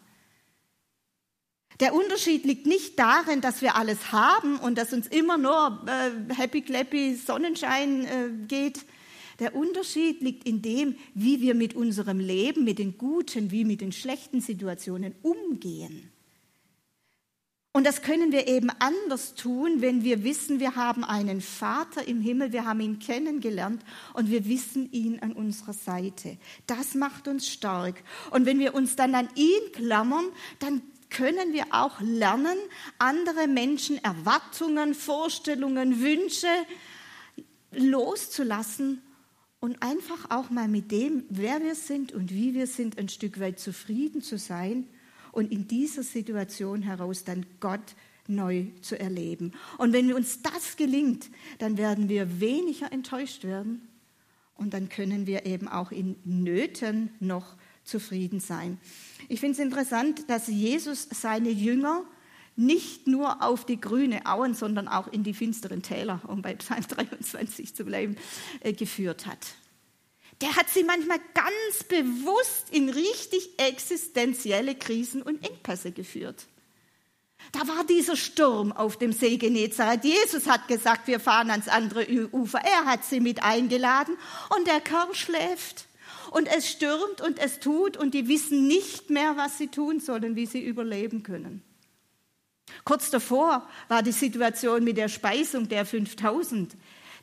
Der 1.80 1.94
Unterschied 1.94 2.46
liegt 2.46 2.66
nicht 2.66 3.00
darin, 3.00 3.40
dass 3.40 3.62
wir 3.62 3.76
alles 3.76 4.12
haben 4.12 4.58
und 4.58 4.78
dass 4.78 4.92
uns 4.92 5.08
immer 5.08 5.38
nur 5.38 5.86
äh, 5.88 6.34
happy 6.34 6.62
clappy 6.62 7.16
Sonnenschein 7.16 8.06
äh, 8.06 8.30
geht. 8.48 8.86
Der 9.40 9.56
Unterschied 9.56 10.22
liegt 10.22 10.46
in 10.46 10.62
dem, 10.62 10.96
wie 11.14 11.40
wir 11.40 11.56
mit 11.56 11.74
unserem 11.74 12.20
Leben, 12.20 12.66
mit 12.66 12.80
den 12.80 12.98
guten 12.98 13.52
wie 13.52 13.64
mit 13.64 13.80
den 13.80 13.94
schlechten 13.94 14.42
Situationen 14.42 15.16
umgehen. 15.22 16.12
Und 17.72 17.86
das 17.86 18.02
können 18.02 18.32
wir 18.32 18.48
eben 18.48 18.70
anders 18.80 19.36
tun, 19.36 19.80
wenn 19.80 20.04
wir 20.04 20.24
wissen, 20.24 20.60
wir 20.60 20.76
haben 20.76 21.04
einen 21.04 21.40
Vater 21.40 22.06
im 22.06 22.20
Himmel, 22.20 22.52
wir 22.52 22.66
haben 22.66 22.82
ihn 22.82 23.00
kennengelernt 23.00 23.86
und 24.14 24.30
wir 24.30 24.48
wissen 24.48 24.92
ihn 24.92 25.20
an 25.20 25.32
unserer 25.32 25.74
Seite. 25.74 26.38
Das 26.68 26.96
macht 26.96 27.28
uns 27.28 27.48
stark. 27.48 28.04
Und 28.32 28.46
wenn 28.46 28.60
wir 28.60 28.74
uns 28.74 28.96
dann 28.98 29.14
an 29.16 29.30
ihn 29.36 29.72
klammern, 29.72 30.26
dann 30.58 30.82
können 31.10 31.54
wir 31.54 31.66
auch 31.72 32.00
lernen, 32.02 32.58
andere 32.98 33.48
Menschen 33.48 34.04
Erwartungen, 34.04 34.94
Vorstellungen, 34.94 36.02
Wünsche 36.02 36.48
loszulassen 37.72 39.02
und 39.60 39.82
einfach 39.82 40.30
auch 40.30 40.50
mal 40.50 40.68
mit 40.68 40.92
dem, 40.92 41.24
wer 41.30 41.62
wir 41.62 41.76
sind 41.76 42.12
und 42.14 42.34
wie 42.34 42.54
wir 42.54 42.68
sind, 42.68 42.98
ein 42.98 43.10
Stück 43.10 43.40
weit 43.40 43.60
zufrieden 43.60 44.22
zu 44.22 44.38
sein 44.38 44.88
und 45.32 45.52
in 45.52 45.68
dieser 45.68 46.04
Situation 46.04 46.82
heraus 46.82 47.24
dann 47.24 47.46
Gott 47.60 47.96
neu 48.28 48.68
zu 48.82 48.98
erleben. 48.98 49.54
Und 49.78 49.92
wenn 49.92 50.14
uns 50.14 50.42
das 50.42 50.78
gelingt, 50.78 51.30
dann 51.58 51.78
werden 51.78 52.10
wir 52.10 52.40
weniger 52.40 52.92
enttäuscht 52.92 53.44
werden 53.44 53.88
und 54.56 54.74
dann 54.74 54.90
können 54.90 55.26
wir 55.28 55.46
eben 55.46 55.68
auch 55.68 55.92
in 55.92 56.16
Nöten 56.24 57.10
noch 57.20 57.56
zufrieden 57.90 58.40
sein. 58.40 58.80
Ich 59.28 59.40
finde 59.40 59.54
es 59.54 59.60
interessant, 59.60 60.30
dass 60.30 60.48
Jesus 60.48 61.08
seine 61.12 61.50
Jünger 61.50 62.04
nicht 62.56 63.08
nur 63.08 63.42
auf 63.42 63.66
die 63.66 63.80
grüne 63.80 64.26
Auen, 64.26 64.54
sondern 64.54 64.88
auch 64.88 65.08
in 65.08 65.24
die 65.24 65.34
finsteren 65.34 65.82
Täler, 65.82 66.22
um 66.28 66.42
bei 66.42 66.56
Psalm 66.56 66.86
23 66.88 67.74
zu 67.74 67.86
bleiben, 67.86 68.18
äh, 68.62 68.74
geführt 68.74 69.26
hat 69.26 69.40
der 70.42 70.56
hat 70.56 70.70
sie 70.70 70.84
manchmal 70.84 71.20
ganz 71.34 71.84
bewusst 71.84 72.70
in 72.72 72.90
richtig 72.90 73.50
existenzielle 73.58 74.76
Krisen 74.76 75.22
und 75.22 75.46
Engpässe 75.46 75.92
geführt. 75.92 76.48
Da 77.52 77.68
war 77.68 77.84
dieser 77.86 78.16
Sturm 78.16 78.72
auf 78.72 78.98
dem 78.98 79.12
See 79.12 79.38
Genezareth. 79.38 80.04
Jesus 80.04 80.48
hat 80.48 80.68
gesagt, 80.68 81.08
wir 81.08 81.20
fahren 81.20 81.52
ans 81.52 81.68
andere 81.68 82.06
Ufer. 82.32 82.60
Er 82.60 82.86
hat 82.86 83.06
sie 83.06 83.20
mit 83.20 83.44
eingeladen 83.44 84.18
und 84.56 84.68
der 84.68 84.82
Kerl 84.82 85.14
schläft. 85.14 85.88
Und 86.32 86.48
es 86.48 86.70
stürmt 86.70 87.22
und 87.22 87.40
es 87.40 87.60
tut 87.60 87.98
und 87.98 88.14
die 88.14 88.28
wissen 88.28 88.68
nicht 88.68 89.10
mehr, 89.10 89.36
was 89.38 89.58
sie 89.58 89.68
tun 89.68 90.00
sollen, 90.00 90.36
wie 90.36 90.46
sie 90.46 90.64
überleben 90.64 91.24
können. 91.24 91.64
Kurz 92.84 93.10
davor 93.10 93.68
war 93.88 94.04
die 94.04 94.12
Situation 94.12 94.84
mit 94.84 94.98
der 94.98 95.10
Speisung 95.10 95.68
der 95.70 95.86
5000. 95.86 96.76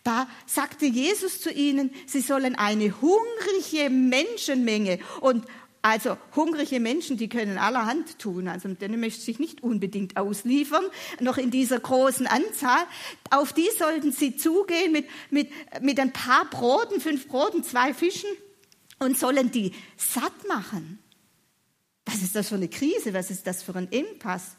Da 0.02 0.28
sagte 0.46 0.86
Jesus 0.86 1.40
zu 1.40 1.50
ihnen, 1.50 1.90
sie 2.06 2.20
sollen 2.20 2.54
eine 2.54 3.00
hungrige 3.00 3.90
Menschenmenge 3.90 4.98
und 5.20 5.44
also 5.82 6.16
hungrige 6.34 6.80
Menschen, 6.80 7.16
die 7.16 7.28
können 7.28 7.58
allerhand 7.58 8.18
tun. 8.18 8.48
Also 8.48 8.68
denen 8.68 8.98
möchte 8.98 9.20
sich 9.20 9.38
nicht 9.38 9.62
unbedingt 9.62 10.16
ausliefern, 10.16 10.84
noch 11.20 11.38
in 11.38 11.52
dieser 11.52 11.78
großen 11.78 12.26
Anzahl. 12.26 12.84
Auf 13.30 13.52
die 13.52 13.68
sollten 13.78 14.10
sie 14.10 14.36
zugehen 14.36 14.90
mit, 14.90 15.06
mit, 15.30 15.48
mit 15.80 16.00
ein 16.00 16.12
paar 16.12 16.44
Broten, 16.50 17.00
fünf 17.00 17.28
Broten, 17.28 17.62
zwei 17.62 17.94
Fischen 17.94 18.30
und 18.98 19.18
sollen 19.18 19.50
die 19.50 19.72
satt 19.96 20.48
machen. 20.48 20.98
Was 22.04 22.22
ist 22.22 22.36
das 22.36 22.48
für 22.48 22.54
eine 22.54 22.68
Krise? 22.68 23.14
Was 23.14 23.30
ist 23.30 23.46
das 23.46 23.62
für 23.62 23.74
ein 23.74 23.88
Impasse? 23.88 24.52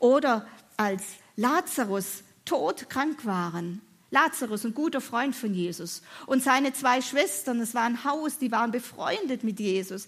Oder 0.00 0.46
als 0.76 1.02
Lazarus 1.36 2.22
todkrank 2.44 3.24
waren 3.24 3.80
Lazarus, 4.14 4.64
ein 4.64 4.74
guter 4.74 5.00
Freund 5.00 5.34
von 5.34 5.52
Jesus. 5.52 6.00
Und 6.26 6.42
seine 6.42 6.72
zwei 6.72 7.02
Schwestern, 7.02 7.60
es 7.60 7.74
war 7.74 7.82
ein 7.82 8.04
Haus, 8.04 8.38
die 8.38 8.52
waren 8.52 8.70
befreundet 8.70 9.42
mit 9.42 9.58
Jesus. 9.58 10.06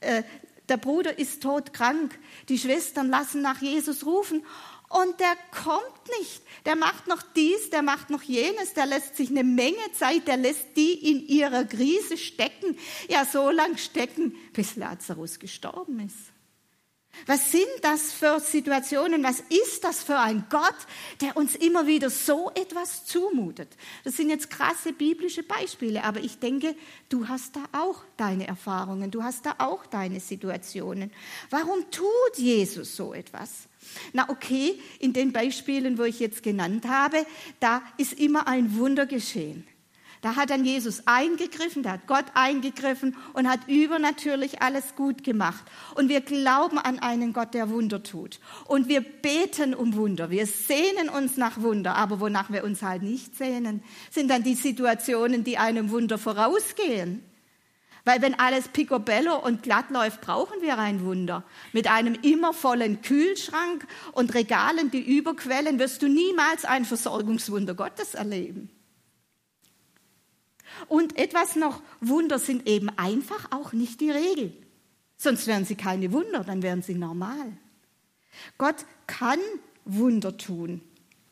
Äh, 0.00 0.22
der 0.68 0.76
Bruder 0.76 1.18
ist 1.18 1.42
todkrank. 1.42 2.16
Die 2.48 2.58
Schwestern 2.58 3.08
lassen 3.08 3.42
nach 3.42 3.60
Jesus 3.60 4.06
rufen. 4.06 4.44
Und 4.88 5.20
der 5.20 5.36
kommt 5.64 6.18
nicht. 6.18 6.42
Der 6.64 6.74
macht 6.74 7.06
noch 7.08 7.22
dies, 7.36 7.70
der 7.70 7.82
macht 7.82 8.08
noch 8.08 8.22
jenes, 8.22 8.72
der 8.74 8.86
lässt 8.86 9.16
sich 9.16 9.28
eine 9.28 9.44
Menge 9.44 9.92
Zeit, 9.92 10.26
der 10.26 10.38
lässt 10.38 10.76
die 10.76 11.10
in 11.10 11.26
ihrer 11.26 11.64
Krise 11.64 12.16
stecken. 12.16 12.78
Ja, 13.08 13.24
so 13.24 13.50
lang 13.50 13.76
stecken, 13.76 14.34
bis 14.54 14.76
Lazarus 14.76 15.38
gestorben 15.38 16.00
ist. 16.00 16.37
Was 17.26 17.52
sind 17.52 17.66
das 17.82 18.12
für 18.12 18.40
Situationen? 18.40 19.22
Was 19.22 19.40
ist 19.40 19.84
das 19.84 20.02
für 20.02 20.18
ein 20.18 20.44
Gott, 20.50 20.76
der 21.20 21.36
uns 21.36 21.54
immer 21.54 21.86
wieder 21.86 22.10
so 22.10 22.50
etwas 22.54 23.04
zumutet? 23.04 23.68
Das 24.04 24.16
sind 24.16 24.30
jetzt 24.30 24.50
krasse 24.50 24.92
biblische 24.92 25.42
Beispiele, 25.42 26.04
aber 26.04 26.20
ich 26.20 26.38
denke, 26.38 26.74
du 27.08 27.28
hast 27.28 27.56
da 27.56 27.64
auch 27.72 28.02
deine 28.16 28.46
Erfahrungen, 28.46 29.10
du 29.10 29.22
hast 29.22 29.46
da 29.46 29.56
auch 29.58 29.86
deine 29.86 30.20
Situationen. 30.20 31.12
Warum 31.50 31.90
tut 31.90 32.36
Jesus 32.36 32.96
so 32.96 33.12
etwas? 33.12 33.68
Na 34.12 34.28
okay, 34.28 34.80
in 34.98 35.12
den 35.12 35.32
Beispielen, 35.32 35.98
wo 35.98 36.04
ich 36.04 36.20
jetzt 36.20 36.42
genannt 36.42 36.86
habe, 36.86 37.26
da 37.60 37.82
ist 37.96 38.14
immer 38.14 38.46
ein 38.46 38.76
Wunder 38.76 39.06
geschehen. 39.06 39.66
Da 40.20 40.34
hat 40.34 40.50
dann 40.50 40.64
Jesus 40.64 41.06
eingegriffen, 41.06 41.84
da 41.84 41.92
hat 41.92 42.08
Gott 42.08 42.24
eingegriffen 42.34 43.16
und 43.34 43.48
hat 43.48 43.60
übernatürlich 43.68 44.60
alles 44.62 44.96
gut 44.96 45.22
gemacht. 45.22 45.64
Und 45.94 46.08
wir 46.08 46.20
glauben 46.20 46.78
an 46.78 46.98
einen 46.98 47.32
Gott, 47.32 47.54
der 47.54 47.70
Wunder 47.70 48.02
tut. 48.02 48.40
Und 48.66 48.88
wir 48.88 49.00
beten 49.00 49.74
um 49.74 49.94
Wunder. 49.94 50.30
Wir 50.30 50.46
sehnen 50.46 51.08
uns 51.08 51.36
nach 51.36 51.60
Wunder. 51.60 51.94
Aber 51.94 52.18
wonach 52.18 52.50
wir 52.50 52.64
uns 52.64 52.82
halt 52.82 53.02
nicht 53.02 53.36
sehnen, 53.36 53.82
sind 54.10 54.28
dann 54.28 54.42
die 54.42 54.56
Situationen, 54.56 55.44
die 55.44 55.56
einem 55.56 55.90
Wunder 55.90 56.18
vorausgehen. 56.18 57.22
Weil 58.04 58.22
wenn 58.22 58.38
alles 58.38 58.68
picobello 58.68 59.36
und 59.36 59.62
glatt 59.62 59.90
läuft, 59.90 60.22
brauchen 60.22 60.62
wir 60.62 60.78
ein 60.78 61.04
Wunder. 61.04 61.44
Mit 61.72 61.88
einem 61.90 62.14
immer 62.22 62.54
vollen 62.54 63.02
Kühlschrank 63.02 63.86
und 64.12 64.34
Regalen, 64.34 64.90
die 64.90 65.16
überquellen, 65.16 65.78
wirst 65.78 66.02
du 66.02 66.08
niemals 66.08 66.64
ein 66.64 66.86
Versorgungswunder 66.86 67.74
Gottes 67.74 68.14
erleben. 68.14 68.70
Und 70.86 71.18
etwas 71.18 71.56
noch, 71.56 71.82
Wunder 72.00 72.38
sind 72.38 72.68
eben 72.68 72.88
einfach 72.90 73.50
auch 73.50 73.72
nicht 73.72 74.00
die 74.00 74.10
Regel. 74.10 74.52
Sonst 75.16 75.46
wären 75.46 75.64
sie 75.64 75.74
keine 75.74 76.12
Wunder, 76.12 76.44
dann 76.44 76.62
wären 76.62 76.82
sie 76.82 76.94
normal. 76.94 77.56
Gott 78.56 78.76
kann 79.06 79.40
Wunder 79.84 80.36
tun, 80.36 80.80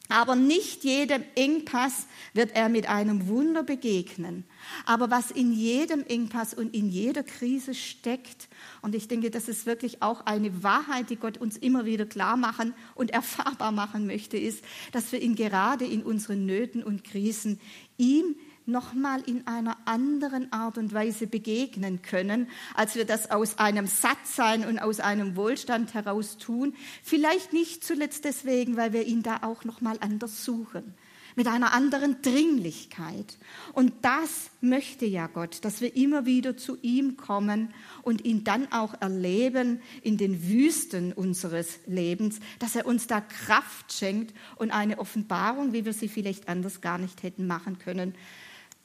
aber 0.09 0.37
nicht 0.37 0.85
jedem 0.85 1.25
Engpass 1.35 2.07
wird 2.33 2.55
er 2.55 2.69
mit 2.69 2.89
einem 2.89 3.27
Wunder 3.27 3.63
begegnen. 3.63 4.45
Aber 4.85 5.11
was 5.11 5.31
in 5.31 5.53
jedem 5.53 6.05
Engpass 6.05 6.55
und 6.55 6.75
in 6.75 6.89
jeder 6.89 7.23
Krise 7.23 7.75
steckt, 7.75 8.49
und 8.83 8.95
ich 8.95 9.09
denke, 9.09 9.31
das 9.31 9.49
ist 9.49 9.67
wirklich 9.67 10.03
auch 10.03 10.25
eine 10.27 10.63
Wahrheit, 10.63 11.11
die 11.11 11.17
Gott 11.17 11.39
uns 11.39 11.57
immer 11.57 11.85
wieder 11.85 12.07
klar 12.07 12.37
machen 12.37 12.75
und 12.95 13.11
erfahrbar 13.11 13.73
machen 13.73 14.07
möchte, 14.07 14.37
ist, 14.37 14.65
dass 14.93 15.11
wir 15.11 15.21
ihn 15.21 15.35
gerade 15.35 15.85
in 15.85 16.03
unseren 16.03 16.47
Nöten 16.47 16.83
und 16.83 17.03
Krisen 17.03 17.61
ihm 17.99 18.37
nochmal 18.67 19.23
in 19.27 19.47
einer 19.47 19.77
anderen 19.85 20.53
Art 20.53 20.79
und 20.79 20.93
Weise 20.93 21.27
begegnen 21.27 22.03
können, 22.03 22.49
als 22.75 22.95
wir 22.95 23.05
das 23.05 23.31
aus 23.31 23.59
einem 23.59 23.87
Sattsein 23.87 24.67
und 24.67 24.79
aus 24.79 25.01
einem 25.01 25.37
Wohlstand 25.37 25.95
heraus 25.95 26.37
tun. 26.39 26.75
Vielleicht 27.03 27.53
nicht 27.53 27.85
zuletzt 27.85 28.25
deswegen, 28.25 28.77
weil 28.77 28.93
wir 28.93 29.07
ihn 29.07 29.23
da 29.23 29.39
auch 29.43 29.65
nochmal 29.65 29.97
anders 30.01 30.45
suchen 30.45 30.95
mit 31.37 31.47
einer 31.47 31.75
anderen 31.75 32.23
Dringlichkeit. 32.23 33.37
Und 33.75 33.93
das 34.03 34.51
möchte 34.63 35.05
ja 35.05 35.27
Gott, 35.27 35.65
dass 35.65 35.83
wir 35.83 35.95
immer 35.95 36.25
wieder 36.25 36.57
zu 36.57 36.79
ihm 36.81 37.19
kommen 37.19 37.69
und 38.03 38.25
ihn 38.25 38.43
dann 38.43 38.73
auch 38.73 38.95
erleben 39.01 39.81
in 40.03 40.17
den 40.17 40.49
Wüsten 40.49 41.13
unseres 41.13 41.79
Lebens, 41.87 42.41
dass 42.59 42.75
er 42.75 42.87
uns 42.87 43.07
da 43.07 43.21
Kraft 43.21 43.93
schenkt 43.93 44.35
und 44.57 44.71
eine 44.71 44.99
Offenbarung, 44.99 45.75
wie 45.75 45.85
wir 45.85 45.93
sie 45.93 46.09
vielleicht 46.09 46.49
anders 46.49 46.81
gar 46.81 46.97
nicht 46.97 47.23
hätten 47.23 47.47
machen 47.47 47.79
können, 47.79 48.15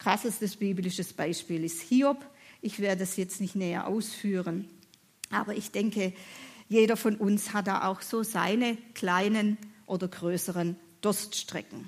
krassestes 0.01 0.55
biblisches 0.55 1.13
Beispiel 1.13 1.63
ist 1.63 1.81
Hiob. 1.81 2.25
Ich 2.61 2.79
werde 2.79 3.03
es 3.03 3.17
jetzt 3.17 3.39
nicht 3.39 3.55
näher 3.55 3.85
ausführen, 3.87 4.67
aber 5.29 5.55
ich 5.55 5.71
denke, 5.71 6.13
jeder 6.69 6.97
von 6.97 7.17
uns 7.17 7.53
hat 7.53 7.67
da 7.67 7.87
auch 7.87 8.01
so 8.01 8.23
seine 8.23 8.77
kleinen 8.95 9.57
oder 9.85 10.07
größeren 10.07 10.75
Durststrecken. 11.01 11.87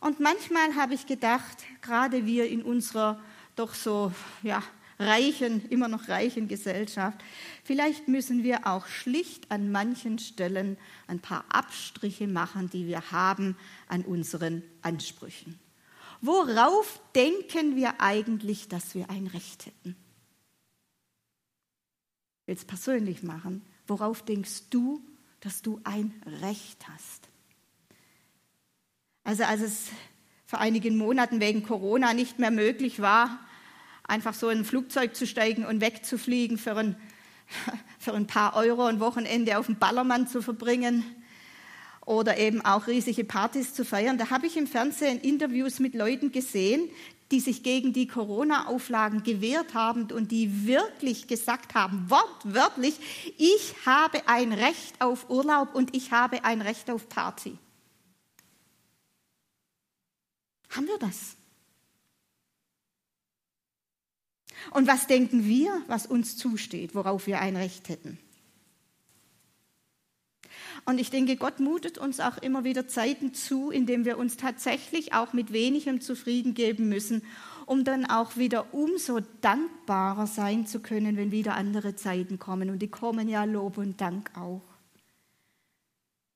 Und 0.00 0.20
manchmal 0.20 0.74
habe 0.76 0.92
ich 0.92 1.06
gedacht, 1.06 1.56
gerade 1.80 2.26
wir 2.26 2.48
in 2.50 2.62
unserer 2.62 3.18
doch 3.54 3.72
so 3.72 4.12
ja, 4.42 4.62
reichen, 4.98 5.66
immer 5.70 5.88
noch 5.88 6.08
reichen 6.08 6.48
Gesellschaft, 6.48 7.18
vielleicht 7.64 8.08
müssen 8.08 8.42
wir 8.42 8.66
auch 8.66 8.86
schlicht 8.86 9.50
an 9.50 9.72
manchen 9.72 10.18
Stellen 10.18 10.76
ein 11.06 11.20
paar 11.20 11.46
Abstriche 11.48 12.28
machen, 12.28 12.68
die 12.68 12.86
wir 12.86 13.10
haben 13.10 13.56
an 13.88 14.02
unseren 14.02 14.62
Ansprüchen. 14.82 15.58
Worauf 16.20 17.00
denken 17.14 17.76
wir 17.76 18.00
eigentlich, 18.00 18.68
dass 18.68 18.94
wir 18.94 19.10
ein 19.10 19.26
Recht 19.26 19.66
hätten? 19.66 19.96
Ich 22.42 22.48
will 22.48 22.56
es 22.56 22.64
persönlich 22.64 23.22
machen. 23.22 23.62
Worauf 23.86 24.22
denkst 24.22 24.70
du, 24.70 25.02
dass 25.40 25.62
du 25.62 25.80
ein 25.84 26.12
Recht 26.42 26.88
hast. 26.88 27.28
Also 29.22 29.44
als 29.44 29.60
es 29.60 29.88
vor 30.46 30.60
einigen 30.60 30.96
Monaten 30.96 31.40
wegen 31.40 31.62
Corona 31.62 32.14
nicht 32.14 32.38
mehr 32.38 32.50
möglich 32.50 33.00
war, 33.00 33.40
einfach 34.04 34.34
so 34.34 34.48
in 34.48 34.58
ein 34.58 34.64
Flugzeug 34.64 35.14
zu 35.14 35.26
steigen 35.26 35.64
und 35.64 35.80
wegzufliegen 35.80 36.58
für 36.58 36.76
ein, 36.76 36.96
für 37.98 38.14
ein 38.14 38.26
paar 38.26 38.56
Euro 38.56 38.86
ein 38.86 39.00
Wochenende 39.00 39.58
auf 39.58 39.66
dem 39.66 39.76
Ballermann 39.76 40.28
zu 40.28 40.42
verbringen 40.42 41.04
oder 42.06 42.38
eben 42.38 42.64
auch 42.64 42.86
riesige 42.86 43.24
Partys 43.24 43.74
zu 43.74 43.84
feiern. 43.84 44.16
Da 44.16 44.30
habe 44.30 44.46
ich 44.46 44.56
im 44.56 44.66
Fernsehen 44.66 45.20
Interviews 45.20 45.80
mit 45.80 45.94
Leuten 45.94 46.32
gesehen, 46.32 46.88
die 47.32 47.40
sich 47.40 47.64
gegen 47.64 47.92
die 47.92 48.06
Corona-Auflagen 48.06 49.24
gewehrt 49.24 49.74
haben 49.74 50.10
und 50.12 50.30
die 50.30 50.66
wirklich 50.66 51.26
gesagt 51.26 51.74
haben, 51.74 52.08
wortwörtlich, 52.08 52.94
ich 53.36 53.74
habe 53.84 54.26
ein 54.28 54.52
Recht 54.52 55.00
auf 55.00 55.28
Urlaub 55.28 55.74
und 55.74 55.94
ich 55.94 56.12
habe 56.12 56.44
ein 56.44 56.62
Recht 56.62 56.88
auf 56.88 57.08
Party. 57.08 57.58
Haben 60.70 60.86
wir 60.86 60.98
das? 60.98 61.36
Und 64.70 64.86
was 64.86 65.08
denken 65.08 65.46
wir, 65.46 65.82
was 65.88 66.06
uns 66.06 66.36
zusteht, 66.36 66.94
worauf 66.94 67.26
wir 67.26 67.40
ein 67.40 67.56
Recht 67.56 67.88
hätten? 67.88 68.18
Und 70.84 70.98
ich 70.98 71.10
denke, 71.10 71.36
Gott 71.36 71.60
mutet 71.60 71.98
uns 71.98 72.20
auch 72.20 72.38
immer 72.38 72.64
wieder 72.64 72.86
Zeiten 72.88 73.34
zu, 73.34 73.70
in 73.70 73.86
denen 73.86 74.04
wir 74.04 74.18
uns 74.18 74.36
tatsächlich 74.36 75.14
auch 75.14 75.32
mit 75.32 75.52
wenigem 75.52 76.00
zufrieden 76.00 76.54
geben 76.54 76.88
müssen, 76.88 77.22
um 77.66 77.84
dann 77.84 78.06
auch 78.06 78.36
wieder 78.36 78.72
umso 78.72 79.20
dankbarer 79.40 80.26
sein 80.26 80.66
zu 80.66 80.80
können, 80.80 81.16
wenn 81.16 81.32
wieder 81.32 81.54
andere 81.54 81.96
Zeiten 81.96 82.38
kommen. 82.38 82.70
Und 82.70 82.80
die 82.80 82.88
kommen 82.88 83.28
ja 83.28 83.44
Lob 83.44 83.78
und 83.78 84.00
Dank 84.00 84.30
auch. 84.36 84.62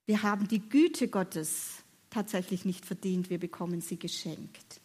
Wir 0.07 0.23
haben 0.23 0.49
die 0.49 0.69
Güte 0.69 1.07
Gottes 1.07 1.85
tatsächlich 2.11 2.65
nicht 2.65 2.85
verdient, 2.85 3.31
wir 3.31 3.39
bekommen 3.39 3.81
sie 3.81 3.99
geschenkt. 3.99 4.81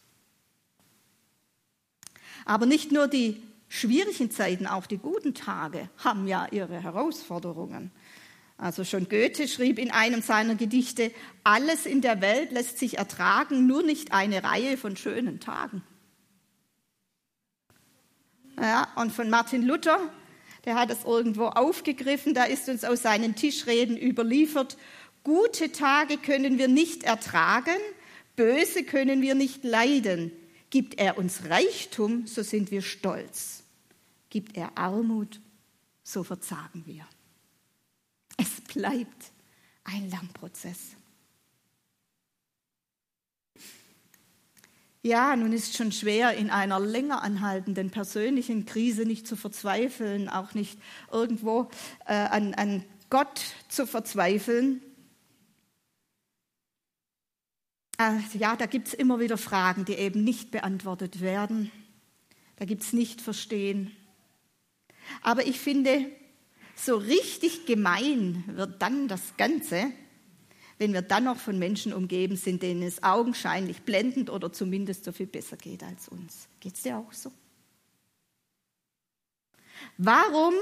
Aber 2.44 2.66
nicht 2.66 2.92
nur 2.92 3.08
die 3.08 3.42
schwierigen 3.68 4.30
Zeiten, 4.30 4.66
auch 4.68 4.86
die 4.86 4.98
guten 4.98 5.34
Tage 5.34 5.90
haben 5.98 6.28
ja 6.28 6.46
ihre 6.52 6.80
Herausforderungen. 6.80 7.90
Also 8.58 8.84
schon 8.84 9.08
Goethe 9.08 9.48
schrieb 9.48 9.78
in 9.78 9.90
einem 9.90 10.22
seiner 10.22 10.54
Gedichte, 10.54 11.12
alles 11.44 11.84
in 11.84 12.00
der 12.00 12.20
Welt 12.20 12.52
lässt 12.52 12.78
sich 12.78 12.98
ertragen, 12.98 13.66
nur 13.66 13.82
nicht 13.82 14.12
eine 14.12 14.42
Reihe 14.42 14.76
von 14.78 14.96
schönen 14.96 15.40
Tagen. 15.40 15.82
Ja, 18.58 18.88
und 18.96 19.12
von 19.12 19.28
Martin 19.28 19.62
Luther, 19.62 20.00
der 20.64 20.76
hat 20.76 20.90
es 20.90 21.04
irgendwo 21.04 21.46
aufgegriffen, 21.46 22.32
da 22.32 22.44
ist 22.44 22.68
uns 22.70 22.84
aus 22.84 23.02
seinen 23.02 23.34
Tischreden 23.34 23.98
überliefert, 23.98 24.78
Gute 25.26 25.72
Tage 25.72 26.18
können 26.18 26.56
wir 26.56 26.68
nicht 26.68 27.02
ertragen, 27.02 27.74
böse 28.36 28.84
können 28.84 29.22
wir 29.22 29.34
nicht 29.34 29.64
leiden. 29.64 30.30
Gibt 30.70 31.00
er 31.00 31.18
uns 31.18 31.50
Reichtum, 31.50 32.28
so 32.28 32.44
sind 32.44 32.70
wir 32.70 32.80
stolz. 32.80 33.64
Gibt 34.30 34.56
er 34.56 34.78
Armut, 34.78 35.40
so 36.04 36.22
verzagen 36.22 36.84
wir. 36.86 37.08
Es 38.36 38.60
bleibt 38.60 39.32
ein 39.84 40.10
Lernprozess. 40.10 40.96
Ja, 45.02 45.36
nun 45.36 45.52
ist 45.52 45.76
schon 45.76 45.92
schwer, 45.92 46.34
in 46.34 46.50
einer 46.50 46.80
länger 46.80 47.22
anhaltenden 47.22 47.90
persönlichen 47.90 48.66
Krise 48.66 49.04
nicht 49.04 49.28
zu 49.28 49.36
verzweifeln, 49.36 50.28
auch 50.28 50.54
nicht 50.54 50.80
irgendwo 51.12 51.70
äh, 52.06 52.14
an, 52.14 52.54
an 52.54 52.84
Gott 53.08 53.40
zu 53.68 53.86
verzweifeln. 53.86 54.82
Äh, 57.98 58.18
ja, 58.36 58.56
da 58.56 58.66
gibt 58.66 58.88
es 58.88 58.94
immer 58.94 59.20
wieder 59.20 59.38
Fragen, 59.38 59.84
die 59.84 59.94
eben 59.94 60.24
nicht 60.24 60.50
beantwortet 60.50 61.20
werden. 61.20 61.70
Da 62.56 62.64
gibt 62.64 62.82
es 62.82 62.92
nicht 62.92 63.20
Verstehen. 63.20 63.92
Aber 65.22 65.46
ich 65.46 65.60
finde, 65.60 66.10
so 66.76 66.96
richtig 66.96 67.66
gemein 67.66 68.44
wird 68.48 68.80
dann 68.82 69.08
das 69.08 69.36
Ganze, 69.36 69.90
wenn 70.78 70.92
wir 70.92 71.02
dann 71.02 71.24
noch 71.24 71.38
von 71.38 71.58
Menschen 71.58 71.92
umgeben 71.92 72.36
sind, 72.36 72.62
denen 72.62 72.82
es 72.82 73.02
augenscheinlich 73.02 73.82
blendend 73.82 74.28
oder 74.30 74.52
zumindest 74.52 75.04
so 75.04 75.12
viel 75.12 75.26
besser 75.26 75.56
geht 75.56 75.82
als 75.82 76.08
uns. 76.08 76.48
Geht 76.60 76.74
es 76.74 76.82
dir 76.82 76.98
auch 76.98 77.12
so? 77.12 77.32
Warum 79.96 80.54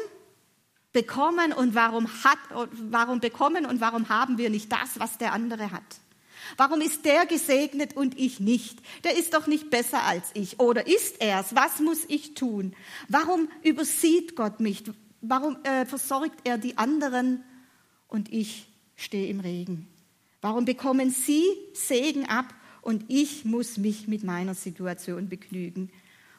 bekommen 0.93 1.53
und 1.53 1.75
warum 1.75 2.09
hat, 2.23 2.39
warum 2.73 3.19
bekommen 3.19 3.67
und 3.67 3.81
warum 3.81 4.09
haben 4.09 4.39
wir 4.39 4.51
nicht 4.51 4.71
das, 4.71 5.01
was 5.01 5.19
der 5.19 5.33
andere 5.33 5.73
hat? 5.73 5.83
Warum 6.57 6.81
ist 6.81 7.05
der 7.05 7.27
gesegnet 7.27 7.97
und 7.97 8.19
ich 8.19 8.39
nicht? 8.39 8.79
Der 9.03 9.17
ist 9.17 9.35
doch 9.35 9.47
nicht 9.47 9.71
besser 9.71 10.05
als 10.05 10.31
ich. 10.35 10.61
Oder 10.61 10.87
ist 10.87 11.21
er's? 11.21 11.55
Was 11.55 11.81
muss 11.81 12.05
ich 12.07 12.35
tun? 12.35 12.77
Warum 13.09 13.49
übersieht 13.63 14.37
Gott 14.37 14.61
mich? 14.61 14.85
Warum 15.27 15.57
äh, 15.65 15.87
versorgt 15.87 16.47
er 16.47 16.59
die 16.59 16.77
anderen 16.77 17.43
und 18.09 18.33
ich 18.33 18.69
stehe 18.95 19.29
im 19.29 19.41
Regen? 19.41 19.89
Warum 20.43 20.67
bekommen 20.67 21.11
sie 21.11 21.43
Segen 21.73 22.27
ab 22.27 22.53
und 22.83 23.07
ich 23.09 23.47
muss 23.47 23.79
mich 23.79 24.07
mit 24.07 24.23
meiner 24.23 24.55
Situation 24.55 25.31
begnügen 25.31 25.91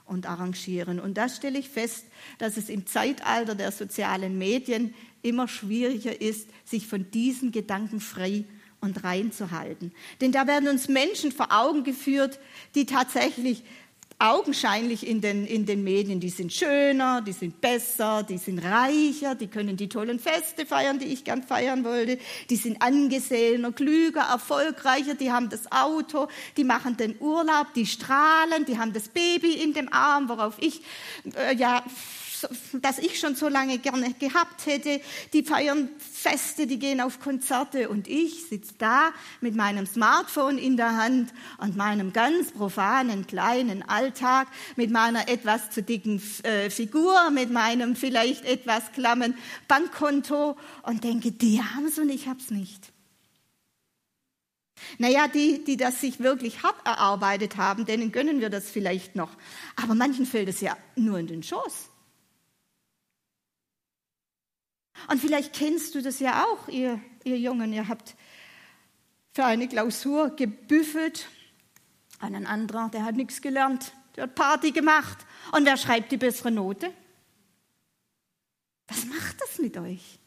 und 0.05 0.29
arrangieren? 0.29 0.99
Und 0.99 1.17
da 1.17 1.29
stelle 1.29 1.57
ich 1.57 1.69
fest, 1.69 2.05
dass 2.37 2.57
es 2.57 2.69
im 2.69 2.85
Zeitalter 2.85 3.55
der 3.55 3.71
sozialen 3.71 4.37
Medien 4.37 4.93
immer 5.23 5.47
schwieriger 5.47 6.21
ist, 6.21 6.47
sich 6.63 6.85
von 6.85 7.09
diesen 7.09 7.51
Gedanken 7.51 7.99
frei 7.99 8.45
und 8.81 9.03
reinzuhalten. 9.03 9.91
Denn 10.21 10.31
da 10.31 10.45
werden 10.45 10.69
uns 10.69 10.87
Menschen 10.87 11.31
vor 11.31 11.47
Augen 11.49 11.83
geführt, 11.83 12.39
die 12.75 12.85
tatsächlich 12.85 13.63
augenscheinlich 14.17 15.05
in 15.05 15.19
den, 15.19 15.45
in 15.45 15.65
den 15.65 15.83
Medien, 15.83 16.19
die 16.19 16.29
sind 16.29 16.53
schöner, 16.53 17.21
die 17.21 17.33
sind 17.33 17.59
besser, 17.59 18.23
die 18.23 18.37
sind 18.37 18.59
reicher, 18.59 19.35
die 19.35 19.47
können 19.47 19.75
die 19.75 19.89
tollen 19.89 20.19
Feste 20.19 20.65
feiern, 20.65 20.99
die 20.99 21.05
ich 21.05 21.23
gern 21.25 21.43
feiern 21.43 21.83
wollte, 21.83 22.17
die 22.49 22.55
sind 22.55 22.81
angesehener, 22.81 23.73
klüger, 23.73 24.21
erfolgreicher, 24.21 25.15
die 25.15 25.31
haben 25.31 25.49
das 25.49 25.71
Auto, 25.71 26.29
die 26.55 26.63
machen 26.63 26.95
den 26.95 27.15
Urlaub, 27.19 27.73
die 27.75 27.85
strahlen, 27.85 28.65
die 28.65 28.77
haben 28.77 28.93
das 28.93 29.09
Baby 29.09 29.53
in 29.53 29.73
dem 29.73 29.91
Arm, 29.91 30.29
worauf 30.29 30.55
ich 30.59 30.81
äh, 31.35 31.55
ja 31.55 31.83
das 32.73 32.99
ich 32.99 33.19
schon 33.19 33.35
so 33.35 33.47
lange 33.47 33.77
gerne 33.79 34.13
gehabt 34.13 34.65
hätte. 34.65 35.01
Die 35.33 35.43
feiern 35.43 35.89
Feste, 35.97 36.67
die 36.67 36.79
gehen 36.79 37.01
auf 37.01 37.19
Konzerte 37.19 37.89
und 37.89 38.07
ich 38.07 38.47
sitze 38.47 38.73
da 38.77 39.11
mit 39.41 39.55
meinem 39.55 39.85
Smartphone 39.85 40.57
in 40.57 40.77
der 40.77 40.97
Hand 40.97 41.33
und 41.57 41.75
meinem 41.75 42.13
ganz 42.13 42.51
profanen 42.51 43.27
kleinen 43.27 43.83
Alltag, 43.83 44.47
mit 44.75 44.91
meiner 44.91 45.27
etwas 45.27 45.69
zu 45.71 45.83
dicken 45.83 46.21
äh, 46.43 46.69
Figur, 46.69 47.29
mit 47.31 47.51
meinem 47.51 47.95
vielleicht 47.95 48.45
etwas 48.45 48.91
klammen 48.91 49.35
Bankkonto 49.67 50.57
und 50.83 51.03
denke, 51.03 51.31
die 51.31 51.61
haben 51.61 51.85
es 51.85 51.99
und 51.99 52.09
ich 52.09 52.27
hab's 52.27 52.49
nicht. 52.49 52.91
Naja, 54.97 55.27
die, 55.27 55.63
die 55.63 55.77
das 55.77 56.01
sich 56.01 56.19
wirklich 56.19 56.63
hart 56.63 56.85
erarbeitet 56.85 57.57
haben, 57.57 57.85
denen 57.85 58.11
gönnen 58.11 58.39
wir 58.39 58.49
das 58.49 58.69
vielleicht 58.69 59.15
noch. 59.15 59.31
Aber 59.75 59.95
manchen 59.95 60.25
fällt 60.25 60.49
es 60.49 60.61
ja 60.61 60.77
nur 60.95 61.19
in 61.19 61.27
den 61.27 61.43
Schoß. 61.43 61.89
Und 65.09 65.19
vielleicht 65.19 65.53
kennst 65.53 65.95
du 65.95 66.01
das 66.01 66.19
ja 66.19 66.45
auch, 66.45 66.67
ihr, 66.67 66.99
ihr 67.23 67.37
Jungen. 67.37 67.73
Ihr 67.73 67.87
habt 67.87 68.15
für 69.33 69.45
eine 69.45 69.67
Klausur 69.67 70.35
gebüffelt. 70.35 71.27
Und 72.21 72.35
ein 72.35 72.47
anderer, 72.47 72.89
der 72.89 73.03
hat 73.03 73.15
nichts 73.15 73.41
gelernt, 73.41 73.93
der 74.15 74.23
hat 74.23 74.35
Party 74.35 74.71
gemacht. 74.71 75.17
Und 75.51 75.65
wer 75.65 75.77
schreibt 75.77 76.11
die 76.11 76.17
bessere 76.17 76.51
Note? 76.51 76.91
Was 78.87 79.05
macht 79.05 79.41
das 79.41 79.59
mit 79.59 79.77
euch? 79.77 80.19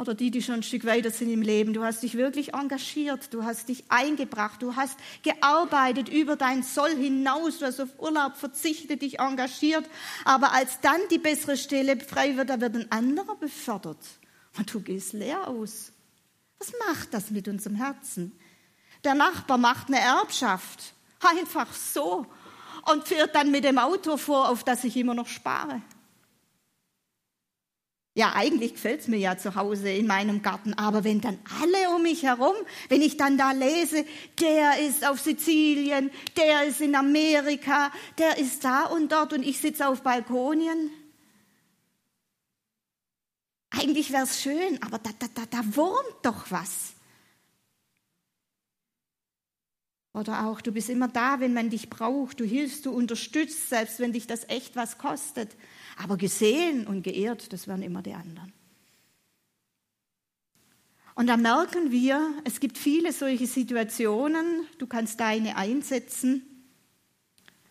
Oder 0.00 0.14
die, 0.14 0.30
die 0.30 0.40
schon 0.40 0.56
ein 0.56 0.62
Stück 0.62 0.86
weiter 0.86 1.10
sind 1.10 1.30
im 1.30 1.42
Leben. 1.42 1.74
Du 1.74 1.84
hast 1.84 2.02
dich 2.02 2.16
wirklich 2.16 2.54
engagiert, 2.54 3.34
du 3.34 3.44
hast 3.44 3.68
dich 3.68 3.84
eingebracht, 3.90 4.62
du 4.62 4.74
hast 4.74 4.98
gearbeitet 5.22 6.08
über 6.08 6.36
dein 6.36 6.62
Soll 6.62 6.96
hinaus, 6.96 7.58
du 7.58 7.66
hast 7.66 7.80
auf 7.80 7.90
Urlaub 7.98 8.36
verzichtet, 8.36 9.02
dich 9.02 9.20
engagiert. 9.20 9.84
Aber 10.24 10.52
als 10.52 10.80
dann 10.80 11.00
die 11.10 11.18
bessere 11.18 11.58
Stelle 11.58 12.00
frei 12.00 12.38
wird, 12.38 12.48
da 12.48 12.60
wird 12.62 12.76
ein 12.76 12.90
anderer 12.90 13.36
befördert 13.36 13.98
und 14.56 14.72
du 14.72 14.80
gehst 14.80 15.12
leer 15.12 15.46
aus. 15.46 15.92
Was 16.58 16.72
macht 16.88 17.12
das 17.12 17.30
mit 17.30 17.46
unserem 17.46 17.76
Herzen? 17.76 18.32
Der 19.04 19.14
Nachbar 19.14 19.58
macht 19.58 19.88
eine 19.88 20.00
Erbschaft, 20.00 20.94
einfach 21.20 21.72
so, 21.74 22.26
und 22.90 23.06
fährt 23.06 23.34
dann 23.34 23.50
mit 23.50 23.64
dem 23.64 23.78
Auto 23.78 24.16
vor, 24.16 24.48
auf 24.48 24.64
das 24.64 24.84
ich 24.84 24.96
immer 24.96 25.14
noch 25.14 25.26
spare. 25.26 25.82
Ja, 28.20 28.34
eigentlich 28.34 28.74
gefällt 28.74 29.00
es 29.00 29.08
mir 29.08 29.16
ja 29.16 29.38
zu 29.38 29.54
Hause 29.54 29.88
in 29.88 30.06
meinem 30.06 30.42
Garten, 30.42 30.74
aber 30.74 31.04
wenn 31.04 31.22
dann 31.22 31.38
alle 31.62 31.96
um 31.96 32.02
mich 32.02 32.22
herum, 32.22 32.54
wenn 32.90 33.00
ich 33.00 33.16
dann 33.16 33.38
da 33.38 33.52
lese, 33.52 34.04
der 34.38 34.78
ist 34.86 35.08
auf 35.08 35.18
Sizilien, 35.18 36.10
der 36.36 36.64
ist 36.64 36.82
in 36.82 36.94
Amerika, 36.94 37.90
der 38.18 38.36
ist 38.36 38.62
da 38.62 38.84
und 38.84 39.10
dort 39.10 39.32
und 39.32 39.42
ich 39.42 39.58
sitze 39.58 39.88
auf 39.88 40.02
Balkonien. 40.02 40.90
eigentlich 43.70 44.12
wäre 44.12 44.24
es 44.24 44.42
schön, 44.42 44.82
aber 44.82 44.98
da, 44.98 45.12
da, 45.18 45.26
da, 45.34 45.46
da 45.46 45.74
wurmt 45.74 46.18
doch 46.22 46.50
was. 46.50 46.92
Oder 50.12 50.46
auch, 50.46 50.60
du 50.60 50.72
bist 50.72 50.90
immer 50.90 51.08
da, 51.08 51.40
wenn 51.40 51.54
man 51.54 51.70
dich 51.70 51.88
braucht, 51.88 52.38
du 52.38 52.44
hilfst, 52.44 52.84
du 52.84 52.90
unterstützt, 52.90 53.70
selbst 53.70 53.98
wenn 53.98 54.12
dich 54.12 54.26
das 54.26 54.46
echt 54.50 54.76
was 54.76 54.98
kostet. 54.98 55.56
Aber 56.02 56.16
gesehen 56.16 56.86
und 56.86 57.02
geehrt, 57.02 57.52
das 57.52 57.68
werden 57.68 57.82
immer 57.82 58.00
die 58.02 58.14
anderen. 58.14 58.52
Und 61.14 61.26
da 61.26 61.36
merken 61.36 61.90
wir, 61.90 62.32
es 62.44 62.58
gibt 62.58 62.78
viele 62.78 63.12
solche 63.12 63.46
Situationen, 63.46 64.66
du 64.78 64.86
kannst 64.86 65.20
deine 65.20 65.56
einsetzen. 65.56 66.42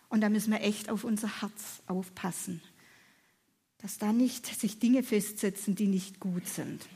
Und 0.09 0.21
da 0.21 0.29
müssen 0.29 0.51
wir 0.51 0.61
echt 0.61 0.89
auf 0.89 1.03
unser 1.03 1.41
Herz 1.41 1.81
aufpassen, 1.87 2.61
dass 3.79 3.97
da 3.97 4.13
nicht 4.13 4.45
sich 4.45 4.77
Dinge 4.77 5.01
festsetzen, 5.01 5.73
die 5.73 5.87
nicht 5.87 6.19
gut 6.19 6.47
sind. 6.47 6.87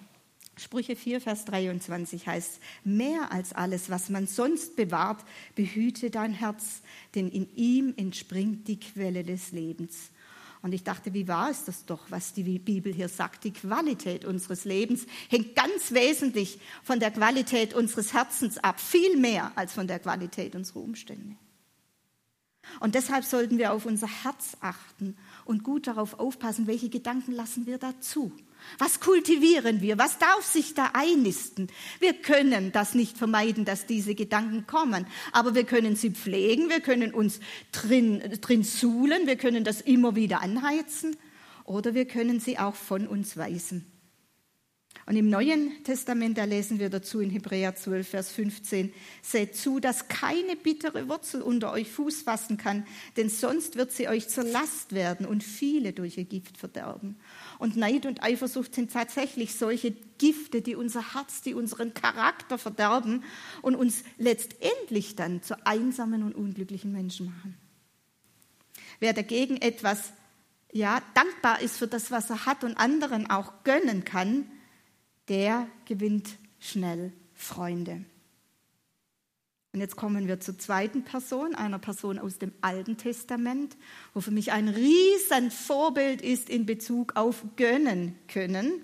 Sprüche 0.56 0.96
4, 0.96 1.20
Vers 1.20 1.46
23 1.46 2.28
heißt, 2.28 2.60
mehr 2.84 3.32
als 3.32 3.54
alles, 3.54 3.90
was 3.90 4.10
man 4.10 4.28
sonst 4.28 4.76
bewahrt, 4.76 5.26
behüte 5.56 6.12
dein 6.12 6.34
Herz, 6.34 6.84
denn 7.16 7.30
in 7.30 7.50
ihm 7.56 7.96
entspringt 7.98 8.68
die 8.68 8.80
Quelle 8.80 9.24
des 9.24 9.52
Lebens. 9.52 10.12
Und 10.64 10.74
ich 10.74 10.86
dachte, 10.86 11.14
wie 11.14 11.28
wahr 11.28 11.52
ist 11.52 11.68
das 11.68 11.86
doch, 11.86 12.10
was 12.10 12.32
die 12.34 12.58
Bibel 12.58 12.94
hier 12.94 13.10
sagt? 13.10 13.44
Die 13.44 13.52
Qualität 13.52 14.24
unseres 14.24 14.64
Lebens 14.64 15.06
hängt 15.30 15.56
ganz 15.56 15.92
wesentlich 15.92 16.58
von 16.84 17.02
der 17.02 17.12
Qualität 17.12 17.74
unseres 17.74 18.14
Herzens 18.14 18.58
ab, 18.60 18.80
viel 18.80 19.18
mehr 19.18 19.52
als 19.56 19.74
von 19.74 19.88
der 19.88 20.00
Qualität 20.00 20.56
unserer 20.56 20.80
Umstände. 20.80 21.36
Und 22.80 22.96
deshalb 22.96 23.26
sollten 23.26 23.58
wir 23.58 23.74
auf 23.74 23.86
unser 23.86 24.08
Herz 24.08 24.56
achten 24.62 25.18
und 25.44 25.64
gut 25.64 25.86
darauf 25.86 26.18
aufpassen, 26.18 26.66
welche 26.66 26.88
Gedanken 26.88 27.34
lassen 27.34 27.66
wir 27.66 27.78
dazu. 27.78 28.32
Was 28.80 29.00
kultivieren 29.00 29.82
wir? 29.82 29.98
Was 29.98 30.18
darf 30.18 30.44
sich 30.46 30.74
da 30.74 30.92
einnisten? 30.94 31.68
Wir 32.00 32.14
können 32.14 32.72
das 32.72 32.94
nicht 32.94 33.18
vermeiden, 33.18 33.66
dass 33.66 33.86
diese 33.86 34.16
Gedanken 34.16 34.68
kommen, 34.68 35.06
aber 35.32 35.56
wir 35.56 35.64
können 35.64 35.96
sie 35.96 36.12
pflegen, 36.12 36.70
wir 36.70 36.82
können 36.82 37.14
uns 37.14 37.40
drin, 37.72 38.22
drin 38.42 38.64
suhlen, 38.64 39.28
wir 39.28 39.36
können 39.36 39.64
das 39.64 39.82
immer 39.82 40.16
wieder 40.16 40.42
anheizen 40.42 41.16
oder 41.66 41.94
wir 41.94 42.06
können 42.06 42.40
sie 42.40 42.58
auch 42.58 42.76
von 42.76 43.08
uns 43.08 43.38
weisen. 43.38 43.86
Und 45.06 45.18
im 45.18 45.30
Neuen 45.30 45.84
Testament, 45.84 46.38
da 46.38 46.46
lesen 46.46 46.80
wir 46.80 46.90
dazu 46.90 47.20
in 47.20 47.30
Hebräer 47.30 47.76
12, 47.76 48.08
Vers 48.08 48.32
15, 48.32 48.94
seht 49.22 49.56
zu, 49.56 49.82
dass 49.82 50.08
keine 50.08 50.56
bittere 50.56 51.10
Wurzel 51.10 51.42
unter 51.42 51.74
euch 51.74 51.90
Fuß 51.90 52.22
fassen 52.22 52.56
kann, 52.56 52.86
denn 53.18 53.28
sonst 53.28 53.76
wird 53.76 53.92
sie 53.92 54.08
euch 54.08 54.30
zur 54.30 54.46
Last 54.46 54.94
werden 54.94 55.26
und 55.26 55.44
viele 55.44 55.92
durch 55.92 56.18
ihr 56.18 56.24
Gift 56.24 56.58
verderben. 56.58 57.18
Und 57.60 57.76
Neid 57.76 58.06
und 58.06 58.24
Eifersucht 58.24 58.76
sind 58.76 58.92
tatsächlich 58.92 59.56
solche 59.56 59.92
Gifte, 60.18 60.62
die 60.62 60.76
unser 60.76 61.14
Herz, 61.14 61.42
die 61.42 61.54
unseren 61.54 61.94
Charakter 61.94 62.58
verderben 62.58 63.24
und 63.62 63.76
uns 63.76 64.04
letztendlich 64.18 65.16
dann 65.16 65.42
zu 65.42 65.66
einsamen 65.66 66.24
und 66.24 66.36
unglücklichen 66.36 66.92
Menschen 66.92 67.28
machen. 67.28 67.58
Wer 69.00 69.14
dagegen 69.14 69.58
etwas 69.58 70.14
ja, 70.72 71.02
dankbar 71.14 71.62
ist 71.62 71.78
für 71.78 71.88
das, 71.88 72.10
was 72.10 72.30
er 72.30 72.46
hat 72.46 72.64
und 72.64 72.78
anderen 72.78 73.30
auch 73.30 73.64
gönnen 73.64 74.04
kann, 74.04 74.46
der 75.28 75.68
gewinnt 75.86 76.38
schnell 76.60 77.14
Freunde. 77.34 78.06
Und 79.74 79.80
jetzt 79.80 79.96
kommen 79.96 80.28
wir 80.28 80.40
zur 80.40 80.60
zweiten 80.60 81.04
Person, 81.04 81.56
einer 81.56 81.80
Person 81.80 82.20
aus 82.20 82.38
dem 82.38 82.52
Alten 82.62 82.96
Testament, 82.96 83.76
wo 84.14 84.22
für 84.22 84.30
mich 84.30 84.52
ein 84.52 84.68
riesen 84.68 85.50
Vorbild 85.50 86.22
ist 86.22 86.48
in 86.48 86.68
Bezug 86.68 87.16
auf 87.16 87.44
gönnen 87.56 88.16
können. 88.28 88.84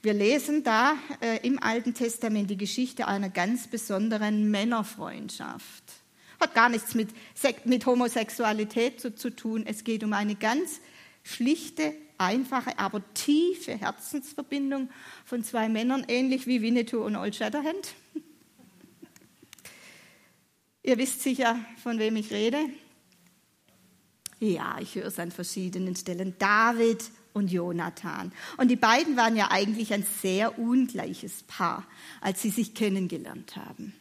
Wir 0.00 0.14
lesen 0.14 0.62
da 0.62 0.94
äh, 1.20 1.44
im 1.44 1.60
Alten 1.60 1.94
Testament 1.94 2.48
die 2.48 2.56
Geschichte 2.56 3.08
einer 3.08 3.28
ganz 3.28 3.66
besonderen 3.66 4.52
Männerfreundschaft. 4.52 5.82
Hat 6.38 6.54
gar 6.54 6.68
nichts 6.68 6.94
mit, 6.94 7.08
mit 7.64 7.84
Homosexualität 7.84 9.00
zu, 9.00 9.16
zu 9.16 9.30
tun. 9.30 9.64
Es 9.66 9.82
geht 9.82 10.04
um 10.04 10.12
eine 10.12 10.36
ganz 10.36 10.80
schlichte 11.24 11.92
einfache, 12.18 12.78
aber 12.78 13.02
tiefe 13.14 13.76
Herzensverbindung 13.76 14.90
von 15.24 15.42
zwei 15.42 15.68
Männern, 15.68 16.04
ähnlich 16.06 16.46
wie 16.46 16.62
Winnetou 16.62 17.04
und 17.04 17.16
Old 17.16 17.34
Shatterhand. 17.34 17.96
Ihr 20.82 20.98
wisst 20.98 21.22
sicher, 21.22 21.58
von 21.82 21.98
wem 21.98 22.16
ich 22.16 22.30
rede. 22.30 22.58
Ja, 24.40 24.78
ich 24.80 24.94
höre 24.94 25.06
es 25.06 25.18
an 25.18 25.32
verschiedenen 25.32 25.96
Stellen. 25.96 26.34
David 26.38 27.04
und 27.32 27.50
Jonathan. 27.50 28.32
Und 28.56 28.68
die 28.68 28.76
beiden 28.76 29.16
waren 29.16 29.36
ja 29.36 29.50
eigentlich 29.50 29.92
ein 29.92 30.06
sehr 30.22 30.58
ungleiches 30.58 31.42
Paar, 31.44 31.86
als 32.20 32.42
sie 32.42 32.50
sich 32.50 32.74
kennengelernt 32.74 33.56
haben, 33.56 33.94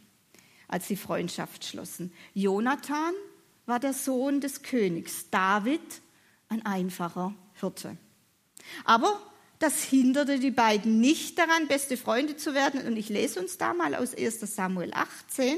als 0.68 0.88
sie 0.88 0.96
Freundschaft 0.96 1.66
schlossen. 1.66 2.13
Jonathan 2.34 3.13
war 3.66 3.80
der 3.80 3.94
Sohn 3.94 4.42
des 4.42 4.62
Königs, 4.62 5.30
David 5.30 5.82
ein 6.50 6.66
einfacher 6.66 7.34
Hirte. 7.60 7.98
Aber 8.86 9.20
das 9.60 9.84
hinderte 9.84 10.40
die 10.40 10.52
beiden 10.52 11.00
nicht 11.00 11.38
daran, 11.40 11.68
beste 11.68 11.98
Freunde 11.98 12.38
zu 12.38 12.54
werden. 12.54 12.86
Und 12.86 12.96
ich 12.96 13.10
lese 13.10 13.40
uns 13.40 13.58
da 13.58 13.74
mal 13.74 13.96
aus 13.96 14.13
1 14.13 14.40
Samuel 14.42 14.94
18. 14.94 15.58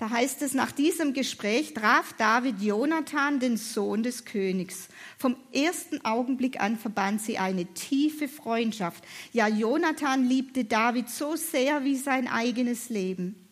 Da 0.00 0.08
heißt 0.08 0.40
es, 0.40 0.54
nach 0.54 0.72
diesem 0.72 1.12
Gespräch 1.12 1.74
traf 1.74 2.14
David 2.14 2.62
Jonathan, 2.62 3.38
den 3.38 3.58
Sohn 3.58 4.02
des 4.02 4.24
Königs. 4.24 4.88
Vom 5.18 5.36
ersten 5.52 6.02
Augenblick 6.06 6.58
an 6.58 6.78
verband 6.78 7.20
sie 7.20 7.36
eine 7.36 7.66
tiefe 7.66 8.26
Freundschaft. 8.26 9.04
Ja, 9.34 9.46
Jonathan 9.46 10.26
liebte 10.26 10.64
David 10.64 11.10
so 11.10 11.36
sehr 11.36 11.84
wie 11.84 11.96
sein 11.96 12.28
eigenes 12.28 12.88
Leben. 12.88 13.46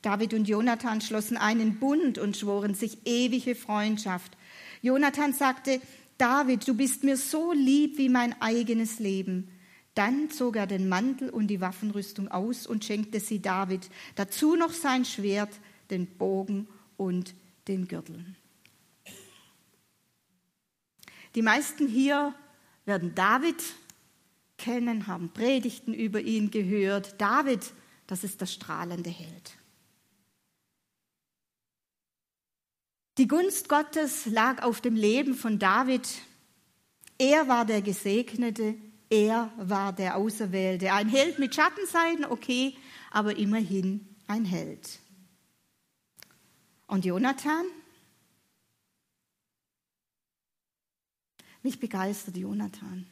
David 0.00 0.32
und 0.32 0.48
Jonathan 0.48 1.02
schlossen 1.02 1.36
einen 1.36 1.78
Bund 1.78 2.16
und 2.16 2.38
schworen 2.38 2.74
sich 2.74 3.06
ewige 3.06 3.54
Freundschaft. 3.54 4.32
Jonathan 4.80 5.34
sagte, 5.34 5.78
David, 6.16 6.66
du 6.66 6.72
bist 6.72 7.04
mir 7.04 7.18
so 7.18 7.52
lieb 7.52 7.98
wie 7.98 8.08
mein 8.08 8.40
eigenes 8.40 8.98
Leben. 8.98 9.48
Dann 9.94 10.30
zog 10.30 10.56
er 10.56 10.66
den 10.66 10.88
Mantel 10.88 11.28
und 11.28 11.48
die 11.48 11.60
Waffenrüstung 11.60 12.28
aus 12.28 12.66
und 12.66 12.82
schenkte 12.82 13.20
sie 13.20 13.42
David, 13.42 13.90
dazu 14.14 14.56
noch 14.56 14.72
sein 14.72 15.04
Schwert, 15.04 15.50
den 15.90 16.06
Bogen 16.06 16.68
und 16.96 17.34
den 17.68 17.88
Gürtel. 17.88 18.24
Die 21.34 21.42
meisten 21.42 21.88
hier 21.88 22.34
werden 22.84 23.14
David 23.14 23.62
kennen, 24.58 25.06
haben 25.06 25.30
Predigten 25.32 25.94
über 25.94 26.20
ihn 26.20 26.50
gehört. 26.50 27.20
David, 27.20 27.72
das 28.06 28.24
ist 28.24 28.40
der 28.40 28.46
strahlende 28.46 29.10
Held. 29.10 29.56
Die 33.18 33.28
Gunst 33.28 33.68
Gottes 33.68 34.26
lag 34.26 34.62
auf 34.62 34.80
dem 34.80 34.96
Leben 34.96 35.34
von 35.34 35.58
David. 35.58 36.08
Er 37.18 37.46
war 37.46 37.66
der 37.66 37.82
Gesegnete, 37.82 38.74
er 39.10 39.52
war 39.58 39.92
der 39.92 40.16
Auserwählte. 40.16 40.92
Ein 40.92 41.08
Held 41.08 41.38
mit 41.38 41.54
Schattenseiten, 41.54 42.24
okay, 42.24 42.74
aber 43.10 43.36
immerhin 43.36 44.08
ein 44.26 44.46
Held. 44.46 45.01
Und 46.92 47.06
Jonathan? 47.06 47.64
Mich 51.62 51.80
begeistert 51.80 52.36
Jonathan. 52.36 53.06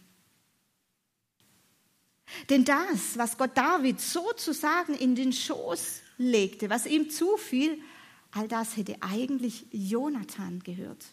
Denn 2.51 2.67
das, 2.67 3.17
was 3.17 3.39
Gott 3.39 3.57
David 3.57 3.99
sozusagen 3.99 4.93
in 4.93 5.15
den 5.15 5.33
Schoß 5.33 6.03
legte, 6.19 6.69
was 6.69 6.85
ihm 6.85 7.09
zufiel, 7.09 7.81
All 8.33 8.49
das 8.49 8.77
hätte 8.77 8.97
eigentlich 9.01 9.65
Jonathan 9.73 10.61
gehört. 10.61 11.07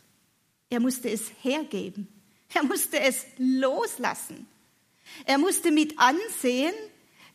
Er 0.70 0.82
musste 0.82 1.10
es 1.10 1.32
hergeben. 1.42 2.10
Er 2.54 2.64
musste 2.64 3.00
es 3.00 3.26
loslassen. 3.38 4.46
Er 5.24 5.38
musste 5.38 5.72
mit 5.72 5.98
ansehen, 5.98 6.74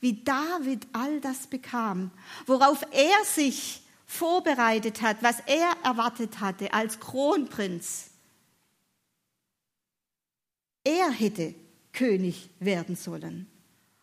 wie 0.00 0.22
David 0.22 0.86
all 0.92 1.22
das 1.22 1.46
bekam, 1.46 2.10
worauf 2.44 2.82
er 2.92 3.24
sich 3.24 3.81
vorbereitet 4.12 5.00
hat, 5.00 5.22
was 5.22 5.40
er 5.46 5.74
erwartet 5.82 6.40
hatte 6.40 6.72
als 6.74 7.00
Kronprinz. 7.00 8.10
Er 10.84 11.10
hätte 11.10 11.54
König 11.92 12.50
werden 12.60 12.94
sollen. 12.94 13.46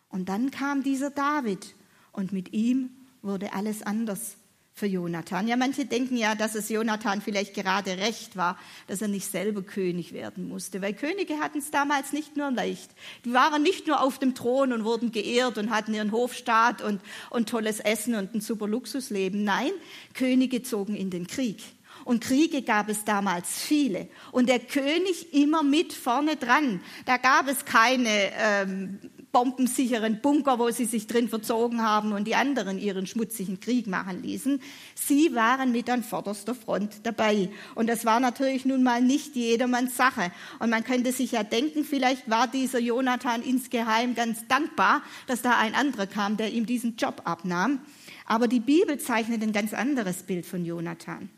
Und 0.08 0.28
dann 0.28 0.50
kam 0.50 0.82
dieser 0.82 1.10
David 1.10 1.74
und 2.10 2.32
mit 2.32 2.52
ihm 2.52 2.90
wurde 3.22 3.52
alles 3.52 3.82
anders 3.82 4.36
für 4.80 4.86
Jonathan. 4.86 5.46
Ja, 5.46 5.56
manche 5.56 5.84
denken 5.84 6.16
ja, 6.16 6.34
dass 6.34 6.54
es 6.54 6.70
Jonathan 6.70 7.20
vielleicht 7.20 7.54
gerade 7.54 7.98
recht 7.98 8.36
war, 8.36 8.58
dass 8.86 9.02
er 9.02 9.08
nicht 9.08 9.30
selber 9.30 9.62
König 9.62 10.12
werden 10.12 10.48
musste, 10.48 10.80
weil 10.80 10.94
Könige 10.94 11.38
hatten 11.38 11.58
es 11.58 11.70
damals 11.70 12.12
nicht 12.12 12.36
nur 12.36 12.50
leicht. 12.50 12.90
Die 13.26 13.32
waren 13.34 13.62
nicht 13.62 13.86
nur 13.86 14.02
auf 14.02 14.18
dem 14.18 14.34
Thron 14.34 14.72
und 14.72 14.84
wurden 14.84 15.12
geehrt 15.12 15.58
und 15.58 15.70
hatten 15.70 15.92
ihren 15.92 16.12
Hofstaat 16.12 16.80
und, 16.80 17.02
und 17.28 17.48
tolles 17.48 17.78
Essen 17.78 18.14
und 18.14 18.34
ein 18.34 18.40
super 18.40 18.66
Luxusleben. 18.66 19.44
Nein, 19.44 19.70
Könige 20.14 20.62
zogen 20.62 20.96
in 20.96 21.10
den 21.10 21.26
Krieg. 21.26 21.62
Und 22.06 22.24
Kriege 22.24 22.62
gab 22.62 22.88
es 22.88 23.04
damals 23.04 23.60
viele. 23.60 24.08
Und 24.32 24.48
der 24.48 24.60
König 24.60 25.34
immer 25.34 25.62
mit 25.62 25.92
vorne 25.92 26.36
dran. 26.36 26.80
Da 27.04 27.18
gab 27.18 27.46
es 27.48 27.66
keine 27.66 28.08
ähm, 28.38 28.98
bombensicheren 29.32 30.20
Bunker, 30.20 30.58
wo 30.58 30.70
sie 30.70 30.84
sich 30.84 31.06
drin 31.06 31.28
verzogen 31.28 31.82
haben 31.82 32.12
und 32.12 32.26
die 32.26 32.34
anderen 32.34 32.78
ihren 32.78 33.06
schmutzigen 33.06 33.60
Krieg 33.60 33.86
machen 33.86 34.22
ließen. 34.22 34.60
Sie 34.94 35.34
waren 35.34 35.72
mit 35.72 35.88
an 35.88 36.02
vorderster 36.02 36.54
Front 36.54 37.00
dabei. 37.04 37.50
Und 37.74 37.88
das 37.88 38.04
war 38.04 38.20
natürlich 38.20 38.64
nun 38.64 38.82
mal 38.82 39.00
nicht 39.00 39.36
jedermanns 39.36 39.96
Sache. 39.96 40.32
Und 40.58 40.70
man 40.70 40.84
könnte 40.84 41.12
sich 41.12 41.32
ja 41.32 41.44
denken, 41.44 41.84
vielleicht 41.84 42.28
war 42.28 42.48
dieser 42.48 42.80
Jonathan 42.80 43.42
insgeheim 43.42 44.14
ganz 44.14 44.46
dankbar, 44.48 45.02
dass 45.26 45.42
da 45.42 45.58
ein 45.58 45.74
anderer 45.74 46.06
kam, 46.06 46.36
der 46.36 46.52
ihm 46.52 46.66
diesen 46.66 46.96
Job 46.96 47.22
abnahm. 47.24 47.80
Aber 48.26 48.48
die 48.48 48.60
Bibel 48.60 48.98
zeichnet 48.98 49.42
ein 49.42 49.52
ganz 49.52 49.72
anderes 49.74 50.24
Bild 50.24 50.46
von 50.46 50.64
Jonathan. 50.64 51.30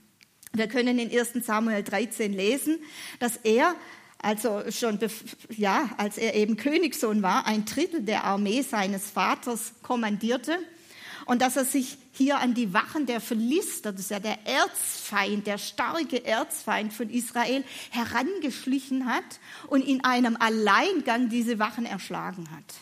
Wir 0.55 0.69
können 0.69 0.99
in 0.99 1.11
1 1.11 1.47
Samuel 1.47 1.83
13 1.83 2.33
lesen, 2.33 2.79
dass 3.19 3.39
er 3.39 3.75
also 4.23 4.63
schon, 4.71 5.01
ja, 5.51 5.91
als 5.97 6.17
er 6.17 6.35
eben 6.35 6.57
Königssohn 6.57 7.23
war, 7.23 7.47
ein 7.47 7.65
Drittel 7.65 8.03
der 8.03 8.23
Armee 8.25 8.63
seines 8.63 9.11
Vaters 9.11 9.73
kommandierte 9.83 10.59
und 11.27 11.43
dass 11.43 11.57
er 11.57 11.65
sich 11.65 11.99
hier 12.13 12.39
an 12.39 12.55
die 12.55 12.73
Wachen 12.73 13.07
der 13.07 13.21
Philister, 13.21 13.91
das 13.91 14.03
ist 14.03 14.11
ja 14.11 14.21
der 14.21 14.47
Erzfeind, 14.47 15.47
der 15.47 15.59
starke 15.59 16.25
Erzfeind 16.25 16.93
von 16.93 17.11
Israel, 17.11 17.65
herangeschlichen 17.91 19.07
hat 19.07 19.25
und 19.67 19.83
in 19.83 20.05
einem 20.05 20.37
Alleingang 20.37 21.29
diese 21.29 21.59
Wachen 21.59 21.85
erschlagen 21.85 22.49
hat. 22.53 22.75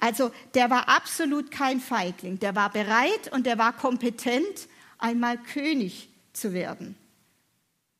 Also 0.00 0.32
der 0.54 0.68
war 0.68 0.88
absolut 0.88 1.50
kein 1.50 1.80
Feigling, 1.80 2.38
der 2.38 2.54
war 2.54 2.70
bereit 2.70 3.32
und 3.32 3.46
der 3.46 3.56
war 3.56 3.72
kompetent, 3.72 4.68
einmal 4.98 5.38
König 5.38 6.10
zu 6.32 6.52
werden. 6.52 6.94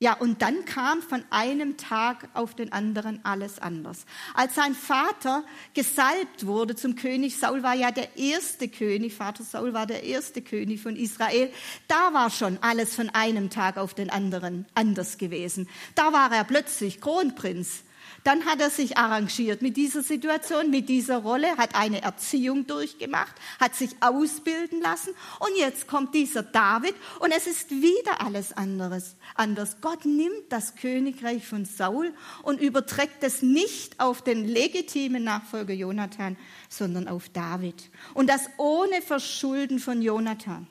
Ja, 0.01 0.13
und 0.13 0.43
dann 0.43 0.65
kam 0.65 1.03
von 1.03 1.25
einem 1.31 1.77
Tag 1.77 2.29
auf 2.35 2.55
den 2.55 2.73
anderen 2.73 3.19
alles 3.25 3.59
anders. 3.59 4.07
Als 4.33 4.55
sein 4.55 4.77
Vater 4.77 5.43
gesalbt 5.75 6.47
wurde 6.47 6.77
zum 6.77 6.95
König, 6.95 7.37
Saul 7.37 7.65
war 7.65 7.75
ja 7.75 7.91
der 7.91 8.17
erste 8.17 8.69
König, 8.69 9.15
Vater 9.15 9.43
Saul 9.43 9.75
war 9.75 9.87
der 9.87 10.05
erste 10.05 10.41
König 10.41 10.83
von 10.83 10.95
Israel, 10.95 11.51
da 11.89 12.13
war 12.13 12.31
schon 12.31 12.59
alles 12.61 12.95
von 12.95 13.11
einem 13.11 13.51
Tag 13.51 13.77
auf 13.77 13.93
den 13.93 14.09
anderen 14.09 14.67
anders 14.75 15.19
gewesen. 15.19 15.69
Da 15.97 16.13
war 16.13 16.31
er 16.33 16.45
plötzlich 16.45 17.01
Kronprinz. 17.01 17.83
Dann 18.25 18.45
hat 18.45 18.61
er 18.61 18.71
sich 18.71 18.97
arrangiert 18.97 19.63
mit 19.63 19.77
dieser 19.77 20.03
Situation, 20.03 20.71
mit 20.71 20.89
dieser 20.89 21.19
Rolle, 21.19 21.57
hat 21.57 21.75
eine 21.75 22.03
Erziehung 22.03 22.67
durchgemacht, 22.67 23.35
hat 23.61 23.75
sich 23.75 23.91
ausbilden 24.01 24.81
lassen 24.81 25.11
und 25.41 25.57
jetzt 25.59 25.87
kommt 25.87 26.15
dieser 26.15 26.43
David 26.43 26.95
und 27.21 27.33
es 27.33 27.47
ist 27.47 27.71
wieder 27.71 28.21
alles 28.21 28.53
anderes, 28.53 29.17
anders. 29.35 29.79
Gott 29.81 30.05
nimmt 30.05 30.51
das 30.51 30.77
Königreich 30.77 31.47
von 31.47 31.65
Saul 31.65 32.13
und 32.43 32.61
überträgt 32.61 33.23
es 33.23 33.43
nicht 33.43 33.99
auf 34.01 34.23
den 34.23 34.47
legitimen 34.47 35.25
Nachfolger 35.25 35.75
Jonathan, 35.75 36.37
sondern 36.69 37.09
auf 37.09 37.29
David. 37.29 37.91
Und 38.15 38.29
das 38.29 38.49
ohne 38.57 39.03
Verschulden 39.03 39.79
von 39.79 40.03
Jonathan. 40.03 40.67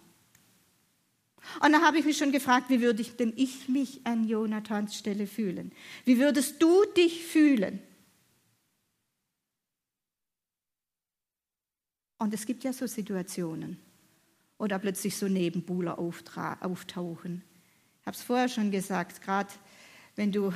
Und 1.61 1.71
da 1.71 1.81
habe 1.81 1.97
ich 1.99 2.05
mich 2.05 2.17
schon 2.17 2.31
gefragt, 2.31 2.69
wie 2.69 2.81
würde 2.81 3.01
ich 3.01 3.15
denn 3.15 3.33
ich 3.35 3.69
mich 3.69 4.05
an 4.05 4.27
Jonathans 4.27 4.95
Stelle 4.95 5.27
fühlen? 5.27 5.71
Wie 6.05 6.19
würdest 6.19 6.61
du 6.61 6.83
dich 6.95 7.23
fühlen? 7.25 7.79
Und 12.19 12.33
es 12.33 12.45
gibt 12.45 12.63
ja 12.63 12.73
so 12.73 12.87
Situationen, 12.87 13.79
wo 14.57 14.67
da 14.67 14.79
plötzlich 14.79 15.15
so 15.15 15.27
Nebenbuhler 15.27 15.99
auftauchen. 15.99 17.43
Ich 18.01 18.07
habe 18.07 18.17
es 18.17 18.23
vorher 18.23 18.49
schon 18.49 18.71
gesagt, 18.71 19.21
gerade 19.21 19.49
wenn 20.15 20.31
du 20.31 20.51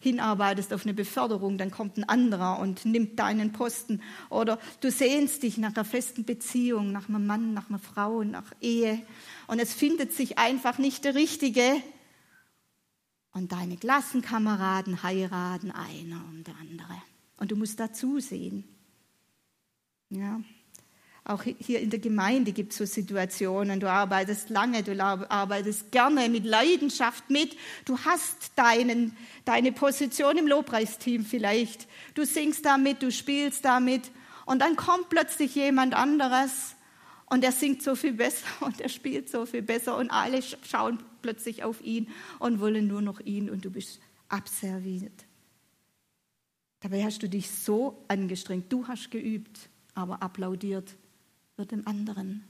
hinarbeitest 0.00 0.72
auf 0.72 0.84
eine 0.84 0.94
Beförderung, 0.94 1.58
dann 1.58 1.70
kommt 1.70 1.96
ein 1.96 2.04
anderer 2.04 2.58
und 2.58 2.84
nimmt 2.84 3.18
deinen 3.18 3.52
Posten. 3.52 4.02
Oder 4.30 4.58
du 4.80 4.90
sehnst 4.90 5.42
dich 5.42 5.58
nach 5.58 5.74
einer 5.74 5.84
festen 5.84 6.24
Beziehung, 6.24 6.92
nach 6.92 7.08
einem 7.08 7.26
Mann, 7.26 7.54
nach 7.54 7.68
einer 7.68 7.78
Frau, 7.78 8.22
nach 8.22 8.52
Ehe. 8.60 9.02
Und 9.46 9.58
es 9.58 9.72
findet 9.74 10.12
sich 10.12 10.38
einfach 10.38 10.78
nicht 10.78 11.04
der 11.04 11.14
Richtige. 11.14 11.82
Und 13.32 13.52
deine 13.52 13.76
Klassenkameraden 13.76 15.02
heiraten 15.02 15.70
einer 15.70 16.24
und 16.30 16.46
der 16.46 16.56
andere. 16.56 17.02
Und 17.36 17.50
du 17.50 17.56
musst 17.56 17.78
dazu 17.78 18.18
sehen. 18.18 18.64
Ja. 20.08 20.40
Auch 21.28 21.42
hier 21.42 21.80
in 21.80 21.90
der 21.90 21.98
Gemeinde 21.98 22.52
gibt 22.52 22.70
es 22.70 22.78
so 22.78 22.84
Situationen. 22.84 23.80
Du 23.80 23.90
arbeitest 23.90 24.48
lange, 24.48 24.84
du 24.84 24.96
arbeitest 25.02 25.90
gerne 25.90 26.28
mit 26.28 26.44
Leidenschaft 26.44 27.30
mit. 27.30 27.56
Du 27.84 27.98
hast 27.98 28.52
deinen, 28.54 29.16
deine 29.44 29.72
Position 29.72 30.38
im 30.38 30.46
Lobpreisteam 30.46 31.24
vielleicht. 31.24 31.88
Du 32.14 32.24
singst 32.24 32.64
damit, 32.64 33.02
du 33.02 33.10
spielst 33.10 33.64
damit. 33.64 34.12
Und 34.44 34.60
dann 34.60 34.76
kommt 34.76 35.08
plötzlich 35.08 35.56
jemand 35.56 35.94
anderes 35.94 36.76
und 37.28 37.42
er 37.42 37.50
singt 37.50 37.82
so 37.82 37.96
viel 37.96 38.12
besser 38.12 38.46
und 38.60 38.80
er 38.80 38.88
spielt 38.88 39.28
so 39.28 39.46
viel 39.46 39.62
besser 39.62 39.96
und 39.96 40.12
alle 40.12 40.40
schauen 40.42 41.02
plötzlich 41.22 41.64
auf 41.64 41.82
ihn 41.82 42.08
und 42.38 42.60
wollen 42.60 42.86
nur 42.86 43.02
noch 43.02 43.18
ihn 43.18 43.50
und 43.50 43.64
du 43.64 43.70
bist 43.72 43.98
abserviert. 44.28 45.24
Dabei 46.78 47.02
hast 47.02 47.20
du 47.24 47.28
dich 47.28 47.50
so 47.50 48.04
angestrengt. 48.06 48.72
Du 48.72 48.86
hast 48.86 49.10
geübt, 49.10 49.68
aber 49.94 50.22
applaudiert 50.22 50.94
wird 51.56 51.72
dem 51.72 51.86
anderen. 51.86 52.44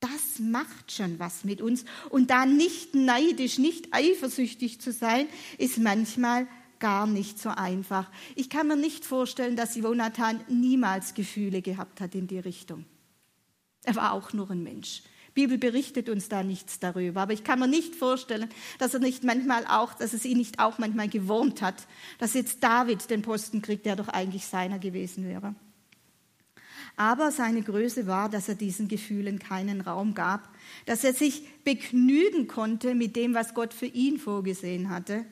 Das 0.00 0.38
macht 0.38 0.92
schon 0.92 1.18
was 1.18 1.44
mit 1.44 1.60
uns. 1.60 1.84
Und 2.10 2.30
da 2.30 2.46
nicht 2.46 2.94
neidisch, 2.94 3.58
nicht 3.58 3.88
eifersüchtig 3.92 4.80
zu 4.80 4.92
sein, 4.92 5.26
ist 5.58 5.78
manchmal 5.78 6.46
gar 6.78 7.06
nicht 7.06 7.40
so 7.40 7.48
einfach. 7.48 8.10
Ich 8.36 8.48
kann 8.48 8.68
mir 8.68 8.76
nicht 8.76 9.04
vorstellen, 9.04 9.56
dass 9.56 9.74
Jonathan 9.74 10.40
niemals 10.48 11.14
Gefühle 11.14 11.62
gehabt 11.62 12.00
hat 12.00 12.14
in 12.14 12.28
die 12.28 12.38
Richtung. 12.38 12.84
Er 13.82 13.96
war 13.96 14.12
auch 14.12 14.32
nur 14.32 14.50
ein 14.50 14.62
Mensch. 14.62 15.02
Die 15.38 15.42
Bibel 15.46 15.58
berichtet 15.58 16.08
uns 16.08 16.28
da 16.28 16.42
nichts 16.42 16.80
darüber. 16.80 17.20
Aber 17.22 17.32
ich 17.32 17.44
kann 17.44 17.58
mir 17.58 17.68
nicht 17.68 17.94
vorstellen, 17.94 18.48
dass 18.78 18.94
er 18.94 19.00
nicht 19.00 19.24
manchmal 19.24 19.66
auch, 19.66 19.94
dass 19.94 20.12
es 20.12 20.24
ihn 20.24 20.38
nicht 20.38 20.58
auch 20.58 20.78
manchmal 20.78 21.08
gewurmt 21.08 21.62
hat, 21.62 21.86
dass 22.18 22.34
jetzt 22.34 22.62
David 22.62 23.08
den 23.10 23.22
Posten 23.22 23.62
kriegt, 23.62 23.86
der 23.86 23.96
doch 23.96 24.08
eigentlich 24.08 24.46
seiner 24.46 24.78
gewesen 24.78 25.24
wäre. 25.24 25.54
Aber 26.98 27.30
seine 27.30 27.62
Größe 27.62 28.08
war, 28.08 28.28
dass 28.28 28.48
er 28.48 28.56
diesen 28.56 28.88
Gefühlen 28.88 29.38
keinen 29.38 29.80
Raum 29.80 30.14
gab, 30.14 30.48
dass 30.84 31.04
er 31.04 31.14
sich 31.14 31.44
begnügen 31.62 32.48
konnte 32.48 32.96
mit 32.96 33.14
dem, 33.14 33.34
was 33.34 33.54
Gott 33.54 33.72
für 33.72 33.86
ihn 33.86 34.18
vorgesehen 34.18 34.90
hatte. 34.90 35.24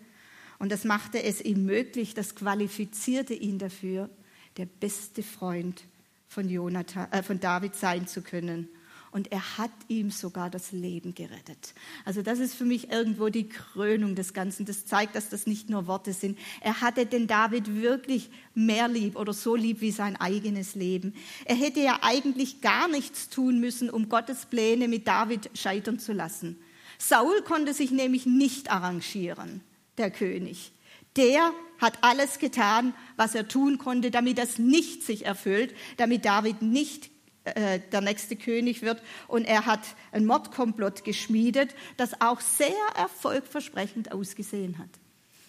Und 0.60 0.70
das 0.70 0.84
machte 0.84 1.20
es 1.20 1.40
ihm 1.40 1.66
möglich, 1.66 2.14
das 2.14 2.36
qualifizierte 2.36 3.34
ihn 3.34 3.58
dafür, 3.58 4.08
der 4.56 4.66
beste 4.66 5.24
Freund 5.24 5.82
von, 6.28 6.48
Jonathan, 6.48 7.10
äh, 7.10 7.24
von 7.24 7.40
David 7.40 7.74
sein 7.74 8.06
zu 8.06 8.22
können 8.22 8.68
und 9.16 9.32
er 9.32 9.56
hat 9.56 9.70
ihm 9.88 10.10
sogar 10.10 10.50
das 10.50 10.72
Leben 10.72 11.14
gerettet. 11.14 11.72
Also 12.04 12.20
das 12.20 12.38
ist 12.38 12.54
für 12.54 12.66
mich 12.66 12.92
irgendwo 12.92 13.30
die 13.30 13.48
Krönung 13.48 14.14
des 14.14 14.34
Ganzen. 14.34 14.66
Das 14.66 14.84
zeigt, 14.84 15.16
dass 15.16 15.30
das 15.30 15.46
nicht 15.46 15.70
nur 15.70 15.86
Worte 15.86 16.12
sind. 16.12 16.38
Er 16.60 16.82
hatte 16.82 17.06
den 17.06 17.26
David 17.26 17.76
wirklich 17.76 18.28
mehr 18.54 18.88
lieb 18.88 19.16
oder 19.16 19.32
so 19.32 19.56
lieb 19.56 19.80
wie 19.80 19.90
sein 19.90 20.16
eigenes 20.16 20.74
Leben. 20.74 21.14
Er 21.46 21.56
hätte 21.56 21.80
ja 21.80 22.00
eigentlich 22.02 22.60
gar 22.60 22.88
nichts 22.88 23.30
tun 23.30 23.58
müssen, 23.58 23.88
um 23.88 24.10
Gottes 24.10 24.44
Pläne 24.44 24.86
mit 24.86 25.08
David 25.08 25.48
scheitern 25.54 25.98
zu 25.98 26.12
lassen. 26.12 26.58
Saul 26.98 27.40
konnte 27.40 27.72
sich 27.72 27.92
nämlich 27.92 28.26
nicht 28.26 28.70
arrangieren, 28.70 29.62
der 29.96 30.10
König. 30.10 30.72
Der 31.16 31.52
hat 31.78 31.96
alles 32.02 32.38
getan, 32.38 32.92
was 33.16 33.34
er 33.34 33.48
tun 33.48 33.78
konnte, 33.78 34.10
damit 34.10 34.36
das 34.36 34.58
nicht 34.58 35.04
sich 35.04 35.24
erfüllt, 35.24 35.74
damit 35.96 36.26
David 36.26 36.60
nicht 36.60 37.15
äh, 37.54 37.80
der 37.92 38.00
nächste 38.00 38.36
König 38.36 38.82
wird. 38.82 39.02
Und 39.28 39.44
er 39.44 39.66
hat 39.66 39.80
ein 40.12 40.26
Mordkomplott 40.26 41.04
geschmiedet, 41.04 41.74
das 41.96 42.20
auch 42.20 42.40
sehr 42.40 42.68
erfolgversprechend 42.96 44.12
ausgesehen 44.12 44.78
hat. 44.78 44.90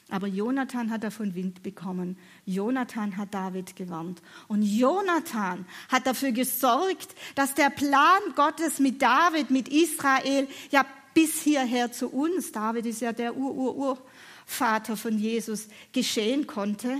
Aber 0.09 0.27
Jonathan 0.27 0.89
hat 0.89 1.03
davon 1.03 1.35
Wind 1.35 1.63
bekommen. 1.63 2.17
Jonathan 2.45 3.17
hat 3.17 3.33
David 3.33 3.75
gewarnt. 3.75 4.21
Und 4.47 4.61
Jonathan 4.61 5.65
hat 5.89 6.07
dafür 6.07 6.31
gesorgt, 6.31 7.13
dass 7.35 7.55
der 7.55 7.69
Plan 7.69 8.21
Gottes 8.35 8.79
mit 8.79 9.01
David, 9.01 9.49
mit 9.49 9.67
Israel, 9.67 10.47
ja 10.71 10.85
bis 11.13 11.41
hierher 11.41 11.91
zu 11.91 12.09
uns, 12.09 12.51
David 12.51 12.85
ist 12.85 13.01
ja 13.01 13.11
der 13.11 13.35
Ur-Ur-Urvater 13.35 14.95
von 14.95 15.17
Jesus, 15.17 15.67
geschehen 15.91 16.45
konnte. 16.45 16.99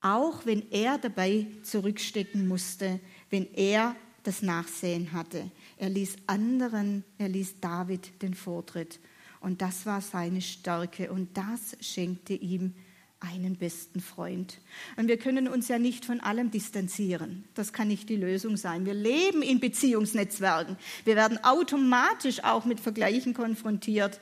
Auch 0.00 0.46
wenn 0.46 0.70
er 0.72 0.96
dabei 0.96 1.46
zurückstecken 1.62 2.48
musste 2.48 2.98
wenn 3.30 3.52
er 3.54 3.96
das 4.22 4.42
Nachsehen 4.42 5.12
hatte. 5.12 5.50
Er 5.78 5.88
ließ 5.88 6.16
anderen, 6.26 7.04
er 7.18 7.28
ließ 7.28 7.60
David 7.60 8.22
den 8.22 8.34
Vortritt. 8.34 9.00
Und 9.40 9.62
das 9.62 9.86
war 9.86 10.02
seine 10.02 10.42
Stärke 10.42 11.10
und 11.10 11.36
das 11.36 11.76
schenkte 11.80 12.34
ihm 12.34 12.74
einen 13.20 13.56
besten 13.56 14.00
Freund. 14.00 14.58
Und 14.96 15.08
wir 15.08 15.18
können 15.18 15.48
uns 15.48 15.68
ja 15.68 15.78
nicht 15.78 16.04
von 16.04 16.20
allem 16.20 16.50
distanzieren. 16.50 17.44
Das 17.54 17.72
kann 17.72 17.88
nicht 17.88 18.08
die 18.08 18.16
Lösung 18.16 18.56
sein. 18.56 18.86
Wir 18.86 18.94
leben 18.94 19.42
in 19.42 19.60
Beziehungsnetzwerken. 19.60 20.76
Wir 21.04 21.16
werden 21.16 21.42
automatisch 21.44 22.42
auch 22.44 22.64
mit 22.64 22.80
Vergleichen 22.80 23.34
konfrontiert. 23.34 24.20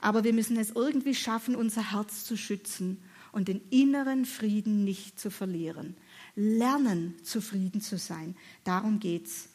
Aber 0.00 0.24
wir 0.24 0.34
müssen 0.34 0.58
es 0.58 0.70
irgendwie 0.70 1.14
schaffen, 1.14 1.56
unser 1.56 1.92
Herz 1.92 2.24
zu 2.24 2.36
schützen 2.36 2.98
und 3.32 3.48
den 3.48 3.60
inneren 3.70 4.24
Frieden 4.24 4.84
nicht 4.84 5.18
zu 5.18 5.30
verlieren. 5.30 5.96
Lernen, 6.34 7.14
zufrieden 7.22 7.80
zu 7.80 7.98
sein. 7.98 8.36
Darum 8.64 9.00
geht's. 9.00 9.50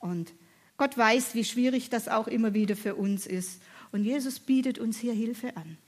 Und 0.00 0.32
Gott 0.76 0.96
weiß, 0.96 1.34
wie 1.34 1.44
schwierig 1.44 1.88
das 1.90 2.08
auch 2.08 2.28
immer 2.28 2.54
wieder 2.54 2.76
für 2.76 2.94
uns 2.94 3.26
ist. 3.26 3.62
Und 3.92 4.04
Jesus 4.04 4.40
bietet 4.40 4.78
uns 4.78 4.98
hier 4.98 5.14
Hilfe 5.14 5.56
an. 5.56 5.78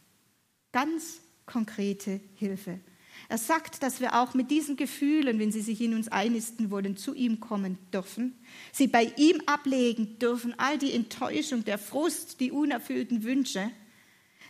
Ganz 0.72 1.20
konkrete 1.46 2.20
Hilfe. 2.34 2.80
Er 3.28 3.38
sagt, 3.38 3.82
dass 3.82 4.00
wir 4.00 4.20
auch 4.20 4.34
mit 4.34 4.50
diesen 4.50 4.76
Gefühlen, 4.76 5.38
wenn 5.38 5.50
sie 5.50 5.60
sich 5.60 5.80
in 5.80 5.94
uns 5.94 6.08
einnisten 6.08 6.70
wollen, 6.70 6.96
zu 6.96 7.14
ihm 7.14 7.40
kommen 7.40 7.76
dürfen, 7.92 8.38
sie 8.72 8.86
bei 8.86 9.12
ihm 9.16 9.42
ablegen 9.46 10.18
dürfen, 10.18 10.54
all 10.58 10.78
die 10.78 10.92
Enttäuschung, 10.92 11.64
der 11.64 11.78
Frust, 11.78 12.40
die 12.40 12.52
unerfüllten 12.52 13.24
Wünsche. 13.24 13.70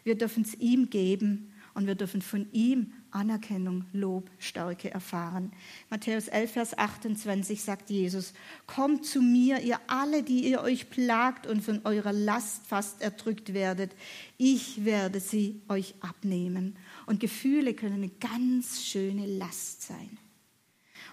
Wir 0.04 0.16
dürfen 0.16 0.42
es 0.42 0.54
ihm 0.54 0.90
geben 0.90 1.52
und 1.78 1.86
wir 1.86 1.94
dürfen 1.94 2.22
von 2.22 2.48
ihm 2.50 2.92
Anerkennung, 3.12 3.84
Lob, 3.92 4.28
Stärke 4.40 4.90
erfahren. 4.90 5.52
Matthäus 5.90 6.26
11, 6.26 6.50
Vers 6.50 6.76
28 6.76 7.62
sagt 7.62 7.88
Jesus, 7.88 8.32
kommt 8.66 9.06
zu 9.06 9.22
mir, 9.22 9.60
ihr 9.60 9.78
alle, 9.86 10.24
die 10.24 10.40
ihr 10.50 10.60
euch 10.60 10.90
plagt 10.90 11.46
und 11.46 11.62
von 11.62 11.82
eurer 11.84 12.12
Last 12.12 12.66
fast 12.66 13.00
erdrückt 13.00 13.54
werdet. 13.54 13.92
Ich 14.38 14.84
werde 14.84 15.20
sie 15.20 15.62
euch 15.68 15.94
abnehmen. 16.00 16.74
Und 17.06 17.20
Gefühle 17.20 17.74
können 17.74 17.94
eine 17.94 18.10
ganz 18.10 18.84
schöne 18.84 19.26
Last 19.26 19.82
sein. 19.82 20.18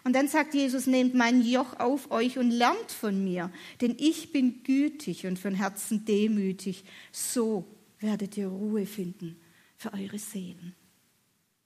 Und 0.03 0.13
dann 0.13 0.27
sagt 0.27 0.55
Jesus, 0.55 0.87
nehmt 0.87 1.13
mein 1.13 1.43
Joch 1.43 1.79
auf 1.79 2.09
euch 2.09 2.39
und 2.39 2.49
lernt 2.49 2.91
von 2.91 3.23
mir, 3.23 3.51
denn 3.81 3.95
ich 3.99 4.31
bin 4.31 4.63
gütig 4.63 5.27
und 5.27 5.37
von 5.37 5.53
Herzen 5.53 6.05
demütig. 6.05 6.85
So 7.11 7.67
werdet 7.99 8.35
ihr 8.35 8.47
Ruhe 8.47 8.87
finden 8.87 9.37
für 9.85 9.93
eure 9.93 10.17
Seelen. 10.17 10.73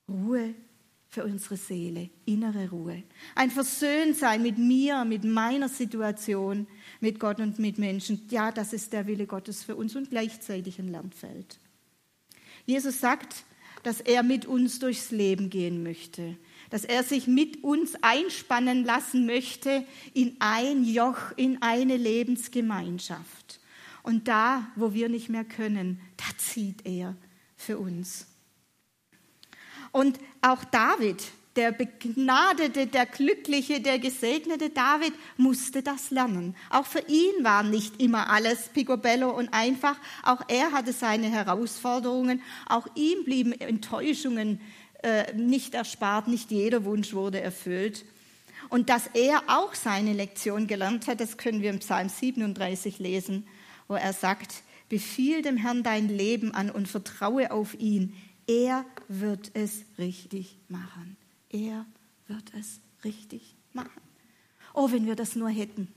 Ruhe 0.09 0.53
für 1.07 1.23
unsere 1.23 1.55
Seele, 1.57 2.09
innere 2.25 2.69
Ruhe. 2.69 3.03
Ein 3.33 3.49
Versöhntsein 3.49 4.43
mit 4.43 4.57
mir, 4.57 5.05
mit 5.05 5.23
meiner 5.23 5.69
Situation, 5.69 6.67
mit 6.99 7.19
Gott 7.19 7.39
und 7.39 7.59
mit 7.59 7.77
Menschen. 7.77 8.27
Ja, 8.29 8.51
das 8.51 8.73
ist 8.73 8.93
der 8.93 9.07
Wille 9.07 9.25
Gottes 9.25 9.63
für 9.63 9.75
uns 9.75 9.95
und 9.95 10.09
gleichzeitig 10.09 10.79
ein 10.79 10.89
Lernfeld. 10.89 11.59
Jesus 12.65 12.99
sagt, 12.99 13.45
dass 13.83 14.01
er 14.01 14.21
mit 14.21 14.45
uns 14.45 14.79
durchs 14.79 15.11
Leben 15.11 15.49
gehen 15.49 15.81
möchte, 15.81 16.37
dass 16.69 16.83
er 16.83 17.03
sich 17.03 17.25
mit 17.25 17.63
uns 17.63 17.95
einspannen 18.01 18.83
lassen 18.83 19.25
möchte 19.25 19.85
in 20.13 20.35
ein 20.39 20.83
Joch, 20.83 21.31
in 21.37 21.61
eine 21.61 21.95
Lebensgemeinschaft. 21.95 23.61
Und 24.03 24.27
da, 24.27 24.67
wo 24.75 24.93
wir 24.93 25.07
nicht 25.07 25.29
mehr 25.29 25.45
können, 25.45 26.01
da 26.17 26.25
zieht 26.37 26.85
er 26.85 27.15
für 27.59 27.77
uns. 27.77 28.25
Und 29.91 30.19
auch 30.41 30.63
David, 30.63 31.23
der 31.55 31.71
begnadete, 31.71 32.87
der 32.87 33.05
glückliche, 33.05 33.81
der 33.81 33.99
gesegnete 33.99 34.69
David 34.69 35.13
musste 35.35 35.83
das 35.83 36.09
lernen. 36.09 36.55
Auch 36.69 36.85
für 36.85 37.03
ihn 37.07 37.43
war 37.43 37.63
nicht 37.63 38.01
immer 38.01 38.29
alles 38.29 38.69
picobello 38.69 39.29
und 39.29 39.53
einfach. 39.53 39.97
Auch 40.23 40.41
er 40.47 40.71
hatte 40.71 40.93
seine 40.93 41.27
Herausforderungen. 41.29 42.41
Auch 42.67 42.87
ihm 42.95 43.25
blieben 43.25 43.51
Enttäuschungen 43.51 44.61
äh, 45.03 45.33
nicht 45.33 45.73
erspart. 45.73 46.27
Nicht 46.27 46.51
jeder 46.51 46.85
Wunsch 46.85 47.13
wurde 47.13 47.41
erfüllt. 47.41 48.05
Und 48.69 48.89
dass 48.89 49.07
er 49.13 49.43
auch 49.47 49.73
seine 49.73 50.13
Lektion 50.13 50.67
gelernt 50.67 51.07
hat, 51.07 51.19
das 51.19 51.37
können 51.37 51.61
wir 51.61 51.71
im 51.71 51.79
Psalm 51.79 52.07
37 52.07 52.99
lesen, 52.99 53.47
wo 53.87 53.95
er 53.95 54.13
sagt, 54.13 54.63
befiehl 54.89 55.41
dem 55.41 55.57
Herrn 55.57 55.83
dein 55.83 56.09
Leben 56.09 56.53
an 56.53 56.69
und 56.69 56.87
vertraue 56.87 57.51
auf 57.51 57.79
ihn. 57.79 58.15
Er 58.47 58.85
wird 59.07 59.51
es 59.53 59.83
richtig 59.97 60.57
machen. 60.67 61.15
Er 61.49 61.85
wird 62.27 62.51
es 62.59 62.79
richtig 63.03 63.55
machen. 63.73 64.01
Oh, 64.73 64.91
wenn 64.91 65.05
wir 65.05 65.15
das 65.15 65.35
nur 65.35 65.49
hätten. 65.49 65.87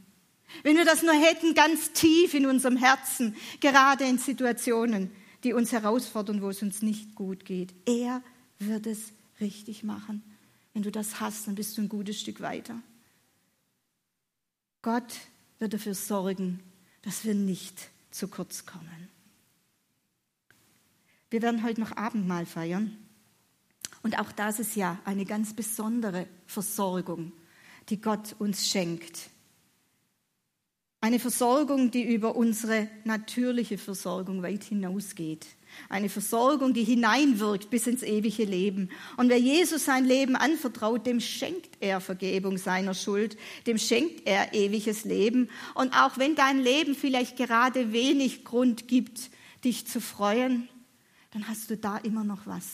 Wenn 0.63 0.77
wir 0.77 0.85
das 0.85 1.03
nur 1.03 1.15
hätten, 1.15 1.55
ganz 1.55 1.93
tief 1.93 2.35
in 2.35 2.47
unserem 2.47 2.77
Herzen, 2.77 3.35
gerade 3.61 4.05
in 4.05 4.19
Situationen, 4.19 5.11
die 5.45 5.55
uns 5.55 5.73
herausfordern, 5.73 6.43
wo 6.43 6.51
es 6.51 6.63
uns 6.63 6.83
nicht 6.83 7.15
gut 7.15 7.45
geht. 7.45 7.75
Er 7.87 8.23
wird 8.59 8.87
es 8.87 9.13
richtig 9.41 9.83
machen. 9.83 10.23
Wenn 10.75 10.83
du 10.83 10.91
das 10.91 11.21
hast, 11.21 11.47
dann 11.47 11.55
bist 11.55 11.77
du 11.77 11.83
ein 11.83 11.89
gutes 11.89 12.21
Stück 12.21 12.41
weiter. 12.41 12.81
Gott 14.83 15.15
wird 15.59 15.75
dafür 15.75 15.95
sorgen, 15.95 16.61
dass 17.03 17.25
wir 17.25 17.35
nicht 17.35 17.92
zu 18.13 18.29
kurz 18.29 18.67
kommen. 18.67 19.09
Wir 21.31 21.43
werden 21.43 21.65
heute 21.65 21.81
noch 21.81 21.97
Abendmahl 21.97 22.47
feiern. 22.47 22.97
Und 24.03 24.19
auch 24.19 24.33
das 24.33 24.61
ist 24.61 24.77
ja 24.77 24.99
eine 25.05 25.25
ganz 25.25 25.55
besondere 25.55 26.27
Versorgung, 26.47 27.33
die 27.89 28.01
Gott 28.01 28.37
uns 28.39 28.69
schenkt. 28.69 29.31
Eine 31.05 31.19
Versorgung, 31.19 31.91
die 31.91 32.05
über 32.05 32.37
unsere 32.37 32.89
natürliche 33.03 33.77
Versorgung 33.77 34.41
weit 34.41 34.63
hinausgeht. 34.63 35.49
Eine 35.89 36.09
Versorgung, 36.09 36.75
die 36.75 36.85
hineinwirkt 36.85 37.71
bis 37.71 37.89
ins 37.89 38.05
ewige 38.05 38.45
Leben. 38.45 38.89
Und 39.17 39.29
wer 39.29 39.41
Jesus 39.41 39.85
sein 39.87 40.05
Leben 40.05 40.37
anvertraut, 40.37 41.05
dem 41.05 41.19
schenkt 41.19 41.77
er 41.81 42.01
Vergebung 42.01 42.57
seiner 42.57 42.95
Schuld, 42.95 43.37
dem 43.67 43.79
schenkt 43.79 44.29
er 44.29 44.55
ewiges 44.55 45.05
Leben. 45.05 45.51
Und 45.75 45.93
auch 45.93 46.19
wenn 46.19 46.37
dein 46.37 46.61
Leben 46.61 46.95
vielleicht 46.95 47.37
gerade 47.37 47.93
wenig 47.93 48.45
Grund 48.45 48.87
gibt, 48.87 49.31
dich 49.65 49.89
zu 49.89 50.01
freuen, 50.01 50.69
dann 51.33 51.49
hast 51.49 51.69
du 51.69 51.77
da 51.77 51.97
immer 51.97 52.23
noch 52.23 52.47
was, 52.47 52.67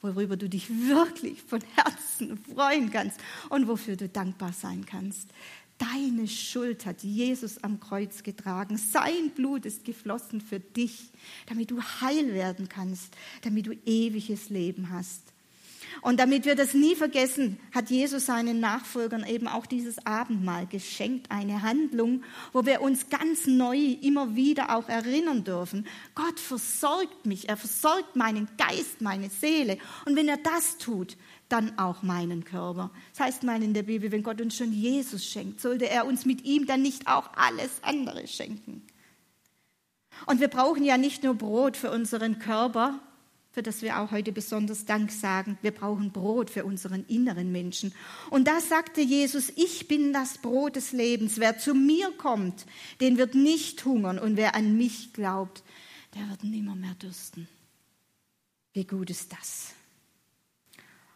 worüber 0.00 0.38
du 0.38 0.48
dich 0.48 0.70
wirklich 0.70 1.42
von 1.42 1.60
Herzen 1.74 2.38
freuen 2.38 2.90
kannst 2.90 3.20
und 3.50 3.68
wofür 3.68 3.96
du 3.96 4.08
dankbar 4.08 4.54
sein 4.54 4.86
kannst. 4.86 5.28
Deine 5.78 6.26
Schuld 6.26 6.86
hat 6.86 7.04
Jesus 7.04 7.62
am 7.62 7.78
Kreuz 7.78 8.24
getragen. 8.24 8.76
Sein 8.76 9.30
Blut 9.34 9.64
ist 9.64 9.84
geflossen 9.84 10.40
für 10.40 10.58
dich, 10.58 11.12
damit 11.46 11.70
du 11.70 11.80
heil 11.80 12.34
werden 12.34 12.68
kannst, 12.68 13.16
damit 13.42 13.66
du 13.66 13.72
ewiges 13.86 14.50
Leben 14.50 14.90
hast. 14.90 15.27
Und 16.02 16.20
damit 16.20 16.44
wir 16.44 16.54
das 16.54 16.74
nie 16.74 16.94
vergessen, 16.94 17.58
hat 17.74 17.90
Jesus 17.90 18.26
seinen 18.26 18.60
Nachfolgern 18.60 19.24
eben 19.26 19.48
auch 19.48 19.66
dieses 19.66 20.04
Abendmahl 20.06 20.66
geschenkt, 20.66 21.30
eine 21.30 21.62
Handlung, 21.62 22.22
wo 22.52 22.66
wir 22.66 22.80
uns 22.80 23.08
ganz 23.08 23.46
neu 23.46 23.76
immer 23.76 24.36
wieder 24.36 24.76
auch 24.76 24.88
erinnern 24.88 25.44
dürfen. 25.44 25.86
Gott 26.14 26.38
versorgt 26.40 27.26
mich, 27.26 27.48
er 27.48 27.56
versorgt 27.56 28.16
meinen 28.16 28.48
Geist, 28.56 29.00
meine 29.00 29.30
Seele. 29.30 29.78
Und 30.04 30.16
wenn 30.16 30.28
er 30.28 30.38
das 30.38 30.78
tut, 30.78 31.16
dann 31.48 31.78
auch 31.78 32.02
meinen 32.02 32.44
Körper. 32.44 32.90
Das 33.16 33.26
heißt 33.26 33.44
in 33.44 33.74
der 33.74 33.82
Bibel, 33.82 34.12
wenn 34.12 34.22
Gott 34.22 34.40
uns 34.40 34.56
schon 34.56 34.72
Jesus 34.72 35.24
schenkt, 35.24 35.60
sollte 35.60 35.88
er 35.88 36.06
uns 36.06 36.26
mit 36.26 36.44
ihm 36.44 36.66
dann 36.66 36.82
nicht 36.82 37.08
auch 37.08 37.30
alles 37.34 37.70
andere 37.82 38.26
schenken. 38.26 38.82
Und 40.26 40.40
wir 40.40 40.48
brauchen 40.48 40.84
ja 40.84 40.98
nicht 40.98 41.22
nur 41.22 41.34
Brot 41.34 41.76
für 41.76 41.90
unseren 41.90 42.38
Körper, 42.38 43.00
für 43.58 43.62
das 43.64 43.82
wir 43.82 43.98
auch 43.98 44.12
heute 44.12 44.30
besonders 44.30 44.84
Dank 44.84 45.10
sagen. 45.10 45.58
Wir 45.62 45.72
brauchen 45.72 46.12
Brot 46.12 46.48
für 46.48 46.64
unseren 46.64 47.04
inneren 47.06 47.50
Menschen. 47.50 47.92
Und 48.30 48.46
da 48.46 48.60
sagte 48.60 49.00
Jesus, 49.00 49.50
ich 49.56 49.88
bin 49.88 50.12
das 50.12 50.38
Brot 50.38 50.76
des 50.76 50.92
Lebens. 50.92 51.40
Wer 51.40 51.58
zu 51.58 51.74
mir 51.74 52.12
kommt, 52.12 52.66
den 53.00 53.18
wird 53.18 53.34
nicht 53.34 53.84
hungern. 53.84 54.20
Und 54.20 54.36
wer 54.36 54.54
an 54.54 54.76
mich 54.76 55.12
glaubt, 55.12 55.64
der 56.14 56.30
wird 56.30 56.44
nimmer 56.44 56.76
mehr 56.76 56.94
dürsten. 57.02 57.48
Wie 58.74 58.84
gut 58.84 59.10
ist 59.10 59.32
das? 59.32 59.72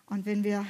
Und 0.07 0.26
wenn 0.26 0.42
wir 0.42 0.66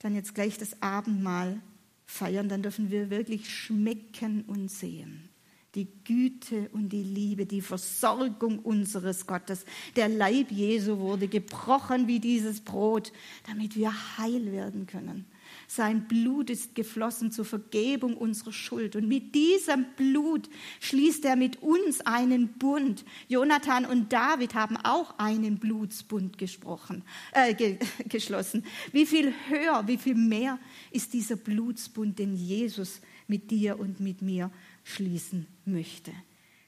dann 0.00 0.14
jetzt 0.14 0.34
gleich 0.34 0.58
das 0.58 0.82
Abendmahl 0.82 1.62
feiern, 2.04 2.50
dann 2.50 2.62
dürfen 2.62 2.90
wir 2.90 3.08
wirklich 3.08 3.48
schmecken 3.48 4.42
und 4.42 4.70
sehen 4.70 5.29
die 5.74 5.88
Güte 6.04 6.68
und 6.72 6.88
die 6.88 7.02
Liebe, 7.02 7.46
die 7.46 7.60
Versorgung 7.60 8.58
unseres 8.58 9.26
Gottes. 9.26 9.64
Der 9.96 10.08
Leib 10.08 10.50
Jesu 10.50 10.98
wurde 10.98 11.28
gebrochen 11.28 12.08
wie 12.08 12.18
dieses 12.18 12.60
Brot, 12.60 13.12
damit 13.46 13.76
wir 13.76 13.92
heil 14.18 14.50
werden 14.52 14.86
können. 14.86 15.26
Sein 15.66 16.08
Blut 16.08 16.50
ist 16.50 16.74
geflossen 16.74 17.30
zur 17.30 17.44
Vergebung 17.44 18.16
unserer 18.16 18.52
Schuld. 18.52 18.96
Und 18.96 19.06
mit 19.06 19.34
diesem 19.34 19.86
Blut 19.96 20.48
schließt 20.80 21.24
er 21.24 21.36
mit 21.36 21.62
uns 21.62 22.00
einen 22.00 22.48
Bund. 22.54 23.04
Jonathan 23.28 23.86
und 23.86 24.12
David 24.12 24.54
haben 24.54 24.76
auch 24.76 25.18
einen 25.18 25.58
Blutsbund 25.58 26.38
gesprochen, 26.38 27.04
äh, 27.32 27.54
ge 27.54 27.78
geschlossen. 28.08 28.64
Wie 28.92 29.06
viel 29.06 29.32
höher, 29.48 29.86
wie 29.86 29.98
viel 29.98 30.16
mehr 30.16 30.58
ist 30.90 31.12
dieser 31.12 31.36
Blutsbund, 31.36 32.18
den 32.18 32.34
Jesus 32.34 33.00
mit 33.30 33.50
dir 33.50 33.78
und 33.78 34.00
mit 34.00 34.20
mir 34.20 34.50
schließen 34.84 35.46
möchte. 35.64 36.12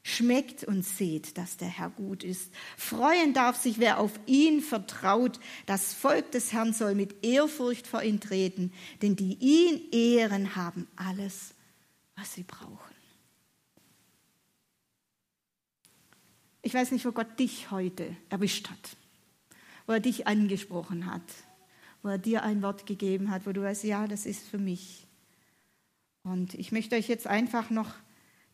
Schmeckt 0.04 0.64
und 0.64 0.84
seht, 0.84 1.36
dass 1.36 1.58
der 1.58 1.68
Herr 1.68 1.90
gut 1.90 2.24
ist. 2.24 2.50
Freuen 2.76 3.34
darf 3.34 3.56
sich, 3.56 3.78
wer 3.78 4.00
auf 4.00 4.18
ihn 4.26 4.60
vertraut. 4.60 5.38
Das 5.66 5.92
Volk 5.92 6.32
des 6.32 6.52
Herrn 6.52 6.72
soll 6.72 6.94
mit 6.94 7.24
Ehrfurcht 7.24 7.86
vor 7.86 8.02
ihn 8.02 8.18
treten, 8.18 8.72
denn 9.02 9.14
die 9.14 9.34
ihn 9.34 9.80
ehren, 9.92 10.56
haben 10.56 10.88
alles, 10.96 11.54
was 12.16 12.32
sie 12.34 12.42
brauchen. 12.42 12.92
Ich 16.62 16.74
weiß 16.74 16.92
nicht, 16.92 17.04
wo 17.04 17.12
Gott 17.12 17.38
dich 17.38 17.70
heute 17.70 18.16
erwischt 18.28 18.70
hat, 18.70 18.96
wo 19.86 19.92
er 19.92 20.00
dich 20.00 20.28
angesprochen 20.28 21.06
hat, 21.06 21.22
wo 22.02 22.08
er 22.08 22.18
dir 22.18 22.44
ein 22.44 22.62
Wort 22.62 22.86
gegeben 22.86 23.30
hat, 23.30 23.46
wo 23.46 23.52
du 23.52 23.62
weißt, 23.62 23.84
ja, 23.84 24.06
das 24.06 24.26
ist 24.26 24.48
für 24.48 24.58
mich. 24.58 25.01
Und 26.24 26.54
ich 26.54 26.72
möchte 26.72 26.96
euch 26.96 27.08
jetzt 27.08 27.26
einfach 27.26 27.70
noch 27.70 27.94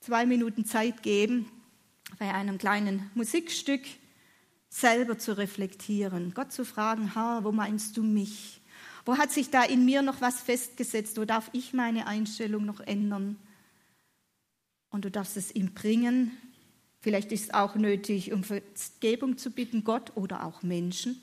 zwei 0.01 0.27
Minuten 0.27 0.65
Zeit 0.65 1.03
geben, 1.03 1.51
bei 2.19 2.33
einem 2.33 2.59
kleinen 2.59 3.11
Musikstück 3.15 3.83
selber 4.71 5.19
zu 5.19 5.37
reflektieren, 5.37 6.33
Gott 6.35 6.53
zu 6.53 6.65
fragen, 6.65 7.15
Herr, 7.15 7.45
wo 7.45 7.53
meinst 7.53 7.97
du 7.97 8.03
mich? 8.03 8.61
Wo 9.05 9.17
hat 9.17 9.31
sich 9.31 9.51
da 9.51 9.63
in 9.63 9.85
mir 9.85 10.03
noch 10.03 10.21
was 10.21 10.43
festgesetzt? 10.43 11.19
Wo 11.19 11.25
darf 11.25 11.49
ich 11.53 11.73
meine 11.73 12.07
Einstellung 12.07 12.67
noch 12.67 12.81
ändern? 12.81 13.37
Und 14.91 15.05
du 15.05 15.11
darfst 15.11 15.37
es 15.37 15.55
ihm 15.55 15.73
bringen. 15.73 16.37
Vielleicht 17.01 17.33
ist 17.33 17.45
es 17.45 17.55
auch 17.55 17.75
nötig, 17.75 18.33
um 18.33 18.45
Vergebung 18.45 19.39
zu 19.39 19.51
bitten, 19.51 19.85
Gott 19.85 20.13
oder 20.17 20.45
auch 20.45 20.63
Menschen. 20.63 21.21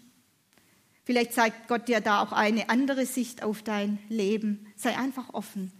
Vielleicht 1.04 1.34
zeigt 1.34 1.68
Gott 1.68 1.88
dir 1.88 2.02
da 2.02 2.24
auch 2.24 2.32
eine 2.32 2.70
andere 2.70 3.06
Sicht 3.06 3.44
auf 3.44 3.62
dein 3.62 4.00
Leben. 4.10 4.66
Sei 4.76 4.98
einfach 4.98 5.34
offen, 5.34 5.72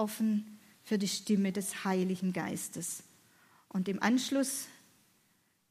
offen 0.00 0.58
für 0.82 0.98
die 0.98 1.08
Stimme 1.08 1.52
des 1.52 1.84
Heiligen 1.84 2.32
Geistes. 2.32 3.04
Und 3.68 3.88
im 3.88 4.02
Anschluss 4.02 4.66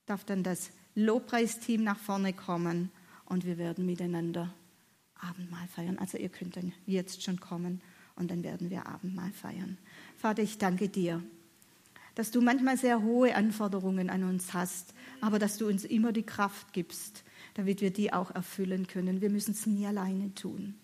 darf 0.06 0.24
dann 0.24 0.44
das 0.44 0.72
Lobpreisteam 0.96 1.84
nach 1.84 2.00
vorne 2.00 2.32
kommen 2.34 2.92
und 3.26 3.46
wir 3.46 3.58
werden 3.58 3.86
miteinander 3.86 4.54
Abendmahl 5.16 5.68
feiern. 5.68 5.98
Also 6.00 6.18
ihr 6.18 6.30
könnt 6.30 6.56
dann 6.56 6.72
jetzt 6.86 7.24
schon 7.24 7.40
kommen 7.40 7.82
und 8.16 8.32
dann 8.32 8.44
werden 8.44 8.70
wir 8.70 8.88
Abendmahl 8.88 9.32
feiern. 9.32 9.78
Vater, 10.18 10.44
ich 10.44 10.58
danke 10.58 10.90
dir, 10.90 11.22
dass 12.16 12.32
du 12.32 12.42
manchmal 12.42 12.78
sehr 12.78 13.02
hohe 13.02 13.36
Anforderungen 13.36 14.10
an 14.10 14.24
uns 14.24 14.54
hast, 14.54 14.94
aber 15.22 15.40
dass 15.40 15.58
du 15.58 15.68
uns 15.68 15.86
immer 15.86 16.12
die 16.12 16.24
Kraft 16.24 16.74
gibst, 16.74 17.24
damit 17.56 17.82
wir 17.82 17.92
die 17.92 18.14
auch 18.14 18.32
erfüllen 18.32 18.88
können. 18.88 19.22
Wir 19.22 19.30
müssen 19.30 19.52
es 19.52 19.66
nie 19.66 19.86
alleine 19.86 20.34
tun. 20.36 20.76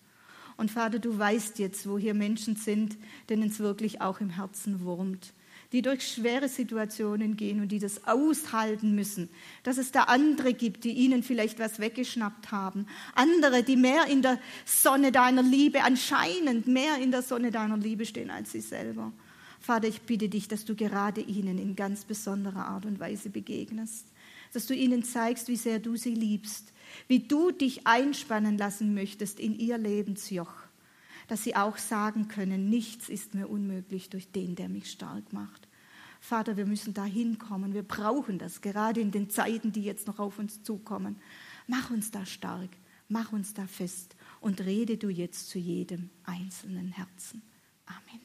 Und 0.58 0.72
Vater, 0.72 1.00
du 1.00 1.18
weißt 1.18 1.60
jetzt, 1.60 1.88
wo 1.88 1.98
hier 1.98 2.14
Menschen 2.14 2.56
sind, 2.56 2.98
denen 3.30 3.50
es 3.50 3.60
wirklich 3.60 4.02
auch 4.02 4.22
im 4.22 4.30
Herzen 4.30 4.82
wurmt, 4.82 5.34
die 5.72 5.82
durch 5.82 6.08
schwere 6.08 6.48
Situationen 6.48 7.36
gehen 7.36 7.60
und 7.60 7.70
die 7.70 7.80
das 7.80 8.08
aushalten 8.08 8.96
müssen, 8.96 9.30
dass 9.64 9.78
es 9.78 9.92
da 9.92 10.04
andere 10.04 10.54
gibt, 10.54 10.86
die 10.86 10.94
ihnen 10.94 11.24
vielleicht 11.24 11.60
was 11.60 11.80
weggeschnappt 11.80 12.52
haben, 12.52 12.88
andere, 13.16 13.64
die 13.64 13.76
mehr 13.76 14.06
in 14.08 14.22
der 14.22 14.40
Sonne 14.66 15.12
deiner 15.12 15.44
Liebe, 15.44 15.84
anscheinend 15.84 16.68
mehr 16.68 16.98
in 17.00 17.12
der 17.12 17.22
Sonne 17.22 17.52
deiner 17.52 17.78
Liebe 17.78 18.06
stehen 18.06 18.30
als 18.30 18.54
sie 18.54 18.62
selber. 18.62 19.12
Vater, 19.60 19.88
ich 19.88 20.02
bitte 20.02 20.30
dich, 20.30 20.48
dass 20.48 20.64
du 20.64 20.76
gerade 20.76 21.22
ihnen 21.22 21.58
in 21.58 21.76
ganz 21.76 22.06
besonderer 22.06 22.68
Art 22.68 22.86
und 22.86 23.00
Weise 23.00 23.30
begegnest, 23.30 24.06
dass 24.56 24.68
du 24.68 24.74
ihnen 24.74 25.04
zeigst, 25.04 25.48
wie 25.48 25.56
sehr 25.56 25.80
du 25.80 25.96
sie 25.96 26.14
liebst, 26.16 26.74
wie 27.08 27.20
du 27.20 27.52
dich 27.52 27.86
einspannen 27.86 28.58
lassen 28.58 28.94
möchtest 28.94 29.40
in 29.40 29.58
ihr 29.58 29.78
Lebensjoch, 29.78 30.54
dass 31.28 31.44
sie 31.44 31.56
auch 31.56 31.78
sagen 31.78 32.28
können, 32.28 32.70
nichts 32.70 33.10
ist 33.10 33.34
mir 33.34 33.48
unmöglich 33.48 34.10
durch 34.10 34.32
den, 34.32 34.56
der 34.56 34.70
mich 34.70 34.90
stark 34.92 35.34
macht. 35.34 35.68
Vater, 36.20 36.58
wir 36.58 36.66
müssen 36.66 36.94
da 36.94 37.06
hinkommen, 37.06 37.74
wir 37.74 37.84
brauchen 37.84 38.40
das, 38.40 38.62
gerade 38.62 39.00
in 39.00 39.12
den 39.12 39.30
Zeiten, 39.30 39.72
die 39.72 39.84
jetzt 39.84 40.08
noch 40.08 40.20
auf 40.20 40.40
uns 40.40 40.64
zukommen. 40.64 41.18
Mach 41.68 41.92
uns 41.92 42.12
da 42.12 42.26
stark, 42.26 42.70
mach 43.10 43.32
uns 43.32 43.54
da 43.54 43.68
fest 43.68 44.16
und 44.42 44.62
rede 44.62 44.98
du 44.98 45.10
jetzt 45.10 45.50
zu 45.50 45.60
jedem 45.60 46.10
einzelnen 46.24 46.92
Herzen. 46.92 47.44
Amen. 47.86 48.25